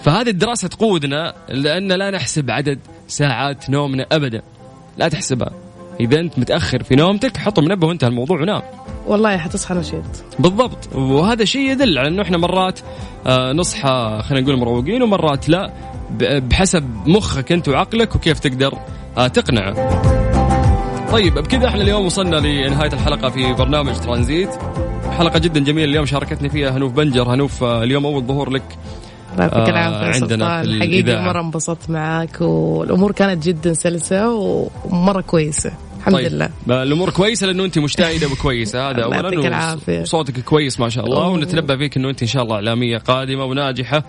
فهذه 0.03 0.29
الدراسة 0.29 0.67
تقودنا 0.67 1.33
لأن 1.49 1.91
لا 1.91 2.11
نحسب 2.11 2.51
عدد 2.51 2.79
ساعات 3.07 3.69
نومنا 3.69 4.05
ابدا. 4.11 4.41
لا 4.97 5.09
تحسبها. 5.09 5.51
إذا 5.99 6.19
أنت 6.19 6.39
متأخر 6.39 6.83
في 6.83 6.95
نومتك 6.95 7.37
حط 7.37 7.59
منبه 7.59 7.87
وانتهى 7.87 8.07
الموضوع 8.07 8.41
ونام. 8.41 8.61
والله 9.07 9.37
حتصحى 9.37 9.73
نشيط 9.75 10.03
بالضبط 10.39 10.95
وهذا 10.95 11.45
شيء 11.45 11.71
يدل 11.71 11.97
على 11.97 12.07
إنه 12.07 12.21
إحنا 12.21 12.37
مرات 12.37 12.79
آه، 13.27 13.51
نصحى 13.51 14.21
خلينا 14.23 14.45
نقول 14.45 14.59
مروقين 14.59 15.03
ومرات 15.03 15.49
لا 15.49 15.73
بحسب 16.19 16.83
مخك 17.05 17.51
أنت 17.51 17.69
وعقلك 17.69 18.15
وكيف 18.15 18.39
تقدر 18.39 18.77
آه، 19.17 19.27
تقنعه. 19.27 20.01
طيب 21.11 21.33
بكذا 21.33 21.67
إحنا 21.67 21.81
اليوم 21.81 22.05
وصلنا 22.05 22.35
لنهاية 22.35 22.93
الحلقة 22.93 23.29
في 23.29 23.53
برنامج 23.53 23.95
ترانزيت. 23.95 24.49
حلقة 25.21 25.39
جدا 25.39 25.59
جميلة 25.59 25.85
اليوم 25.89 26.05
شاركتني 26.05 26.49
فيها 26.49 26.69
هنوف 26.77 26.93
بنجر 26.93 27.33
هنوف 27.33 27.63
آه، 27.63 27.83
اليوم 27.83 28.05
أول 28.05 28.23
ظهور 28.23 28.49
لك 28.49 28.63
يعطيك 29.39 29.53
آه، 29.57 29.69
العافيه 29.69 30.07
يا 30.07 30.13
عندنا 30.23 30.63
في 30.63 30.79
حقيقي. 30.79 31.21
مرة 31.25 31.41
انبسطت 31.41 31.89
معك 31.89 32.41
والأمور 32.41 33.11
كانت 33.11 33.43
جدا 33.43 33.73
سلسة 33.73 34.29
ومرة 34.85 35.21
كويسة 35.21 35.71
الحمد 35.99 36.13
طيب 36.13 36.31
لله 36.31 36.49
آه، 36.69 36.83
الأمور 36.83 37.09
كويسة 37.09 37.47
لأنه 37.47 37.65
أنت 37.65 37.79
مجتهدة 37.79 38.27
وكويسة 38.27 38.89
هذا 38.89 39.03
اولا. 39.03 39.77
وصوتك 40.01 40.39
كويس 40.39 40.79
ما 40.79 40.89
شاء 40.89 41.05
الله. 41.05 41.27
ونتنبأ 41.27 41.77
فيك 41.77 41.97
إنه 41.97 42.09
أنت 42.09 42.21
إن 42.21 42.27
شاء 42.27 42.43
الله 42.43 42.55
إعلامية 42.55 42.97
قادمة 42.97 43.45
وناجحة 43.45 44.03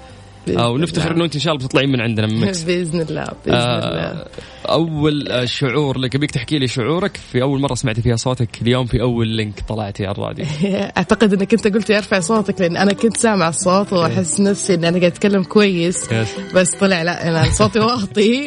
ونفتخر 0.49 1.05
الله. 1.05 1.17
إنه 1.17 1.25
أنت 1.25 1.35
إن 1.35 1.41
شاء 1.41 1.55
الله 1.55 1.67
بتطلعين 1.67 1.93
من 1.93 2.01
عندنا 2.01 2.27
من 2.27 2.41
Mix. 2.41 2.63
بإذن 2.73 3.01
الله 3.01 3.25
بإذن 3.47 3.57
الله. 3.57 4.01
آه، 4.01 4.27
أول 4.69 5.29
آه، 5.29 5.45
شعور 5.45 5.99
لك 5.99 6.15
أبيك 6.15 6.31
تحكي 6.31 6.59
لي 6.59 6.69
شعورك؟ 6.69 7.17
في 7.17 7.43
أول 7.43 7.61
مرة 7.61 7.75
سمعتي 7.75 8.03
فيها 8.03 8.17
صوتك 8.17 8.63
اليوم 8.63 8.87
في 8.87 9.01
أول 9.01 9.29
link 9.29 9.61
طلعتي 9.69 10.07
على 10.07 10.13
الراديو. 10.13 10.45
أعتقد 10.99 11.33
إنك 11.33 11.55
أنت 11.55 11.75
قلت 11.75 11.91
أرفع 11.91 12.21
صوتك 12.21 12.61
لأن 12.61 12.77
أنا 12.77 12.93
كنت 12.93 13.17
سامع 13.17 13.49
الصوت 13.49 13.93
وأحس 13.93 14.41
نفسي 14.41 14.75
إني 14.75 14.89
أنا 14.89 14.99
قاعد 14.99 15.13
أتكلم 15.13 15.43
كويس 15.43 16.13
يس. 16.13 16.29
بس 16.55 16.71
طلع 16.81 17.03
لا 17.03 17.29
أنا 17.29 17.45
صوتي 17.53 17.79
واطي. 17.79 18.47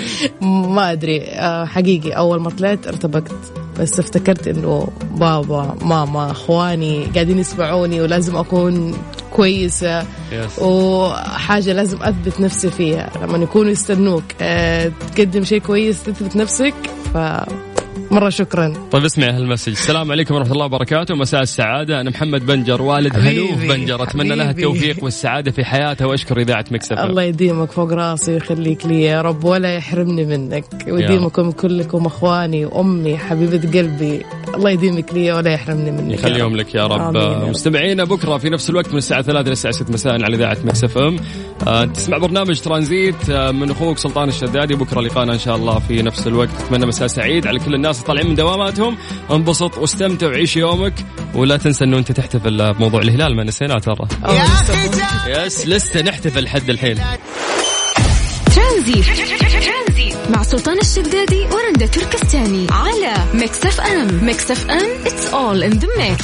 ما 0.74 0.92
أدري. 0.92 1.22
آه، 1.22 1.64
حقيقي 1.64 2.10
أول 2.10 2.40
ما 2.40 2.50
طلعت 2.50 2.86
ارتبكت 2.86 3.52
بس 3.80 4.00
افتكرت 4.00 4.48
إنه 4.48 4.88
بابا 5.10 5.76
ماما 5.82 6.30
إخواني 6.30 7.04
قاعدين 7.04 7.38
يسمعوني 7.38 8.00
ولازم 8.00 8.36
أكون 8.36 8.94
كويسة 9.36 10.00
يس. 10.32 10.58
وحاجة 10.58 11.72
لازم 11.72 12.02
أثبت 12.02 12.40
نفسي 12.40 12.70
فيها 12.70 13.10
لما 13.22 13.38
يكونوا 13.38 13.70
يستنوك 13.70 14.24
آه، 14.40 14.92
تقدم 15.16 15.44
شيء 15.44 15.60
كويس 15.60 16.02
تثبت 16.02 16.36
نفسك 16.36 16.74
ف 17.14 17.16
مرة 18.16 18.28
شكرا. 18.28 18.72
طيب 18.90 19.04
اسمعي 19.04 19.30
هال 19.30 19.38
message. 19.38 19.72
السلام 19.72 20.12
عليكم 20.12 20.34
ورحمة 20.34 20.52
الله 20.52 20.64
وبركاته. 20.64 21.14
مساء 21.14 21.42
السعادة. 21.42 22.00
أنا 22.00 22.10
محمد 22.10 22.46
بنجر 22.46 22.82
والد 22.82 23.16
هنوف 23.16 23.64
بنجر. 23.68 24.02
أتمنى 24.02 24.34
لها. 24.34 24.50
التوفيق 24.50 25.04
والسعادة 25.04 25.50
في 25.50 25.64
حياتها 25.64 26.06
وأشكر 26.06 26.40
إذاعة 26.40 26.64
Mix 26.70 26.83
FM 26.83 26.92
الله 26.92 27.22
يديمك 27.22 27.70
فوق 27.70 27.92
راسي 27.92 28.32
ويخليك 28.32 28.86
لي 28.86 29.02
يا 29.02 29.22
رب 29.22 29.44
ولا 29.44 29.74
يحرمني 29.74 30.24
منك. 30.24 30.64
ويديمكم 30.88 31.50
كلكم 31.50 32.06
أخواني 32.06 32.64
وامي 32.64 33.18
حبيبة 33.18 33.80
قلبي. 33.80 34.22
الله 34.54 34.70
يديمك 34.70 35.14
لي 35.14 35.32
ولا 35.32 35.52
يحرمني 35.52 35.90
منك. 35.90 36.14
يخليهم. 36.14 36.56
لك 36.56 36.74
يا 36.74 36.86
رب. 36.86 37.16
مستمعينا 37.48 38.04
بكرة 38.04 38.38
في 38.38 38.50
نفس 38.50 38.70
الوقت 38.70 38.88
من 38.90 38.98
الساعة 38.98 39.22
3 39.22 39.48
للساعه 39.48 39.74
6 39.74 39.92
مساء 39.92 40.12
على 40.12 40.36
إذاعة 40.36 40.56
Mix 40.64 40.84
FM. 40.84 41.16
آه، 41.66 41.84
تسمع 41.84 42.18
برنامج 42.18 42.60
ترانزيت 42.60 43.30
آه، 43.30 43.50
من 43.50 43.70
أخوك 43.70 43.98
سلطان 43.98 44.28
الشدادي. 44.28 44.74
بكرة 44.74 45.00
لقانا 45.00 45.32
إن 45.32 45.38
شاء 45.38 45.56
الله 45.56 45.78
في 45.78 46.02
نفس 46.02 46.26
الوقت. 46.26 46.50
أتمنى 46.60 46.86
مساء 46.86 47.08
سعيد 47.08 47.46
على 47.46 47.58
كل 47.58 47.74
الناس 47.74 48.05
طالعين 48.06 48.26
من 48.26 48.34
دواماتهم. 48.34 48.96
انبسط 49.30 49.78
واستمتع 49.78 50.26
وعيش 50.26 50.56
يومك. 50.56 50.94
ولا 51.34 51.56
تنسى 51.56 51.84
إنه 51.84 51.98
أنت 51.98 52.12
تحتفل 52.12 52.74
بموضوع 52.74 53.00
الهلال 53.00 53.36
ما 53.36 53.44
نسيناه 53.44 53.78
ترى. 53.78 54.08
yes 55.26 55.66
لسه 55.66 56.02
نحتفل 56.02 56.44
لحد 56.44 56.70
الحين. 56.70 56.98
ترانزي 58.54 59.02
مع 60.30 60.42
سلطان 60.42 60.78
الشدادي 60.78 61.40
ورندا 61.40 61.86
تركستاني 61.86 62.66
على 62.70 63.14
Mix 63.34 63.66
FM. 63.66 64.24
Mix 64.24 64.50
FM 64.50 65.04
it's 65.04 65.32
all 65.32 65.62
in 65.70 65.78
the 65.80 65.88
mix. 65.98 66.22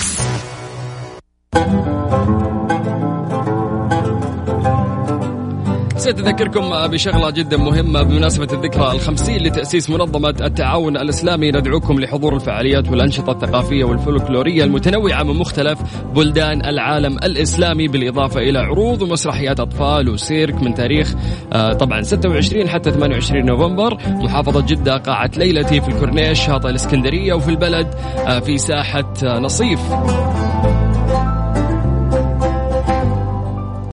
نسيت 6.02 6.18
أذكركم 6.18 6.86
بشغلة 6.86 7.30
جدا 7.30 7.56
مهمة 7.56 8.02
بمناسبة 8.02 8.48
الذكرى 8.52 8.92
الخمسين 8.92 9.42
لتأسيس 9.42 9.90
منظمة 9.90 10.34
التعاون 10.40 10.96
الإسلامي. 10.96 11.50
ندعوكم 11.50 12.00
لحضور 12.00 12.34
الفعاليات 12.34 12.88
والأنشطة 12.88 13.32
الثقافية 13.32 13.84
والفولكلورية 13.84 14.64
المتنوعة 14.64 15.22
من 15.22 15.36
مختلف 15.36 15.78
بلدان 16.14 16.64
العالم 16.64 17.18
الإسلامي 17.18 17.88
بالإضافة 17.88 18.40
إلى 18.40 18.58
عروض 18.58 19.02
ومسرحيات 19.02 19.60
أطفال 19.60 20.08
وسيرك 20.08 20.62
من 20.62 20.74
تاريخ 20.74 21.14
آه، 21.52 21.72
طبعا 21.72 22.02
26 22.02 22.68
حتى 22.68 22.90
28 22.90 23.46
نوفمبر. 23.46 23.98
محافظة 24.06 24.66
جدة 24.66 24.96
قاعة 24.96 25.30
ليلتي 25.36 25.80
في 25.80 25.88
الكورنيش 25.88 26.46
شاطئ 26.46 26.68
الإسكندرية 26.68 27.32
وفي 27.32 27.48
البلد 27.48 27.94
آه، 28.26 28.38
في 28.38 28.58
ساحة 28.58 29.12
آه، 29.24 29.38
نصيف. 29.38 29.80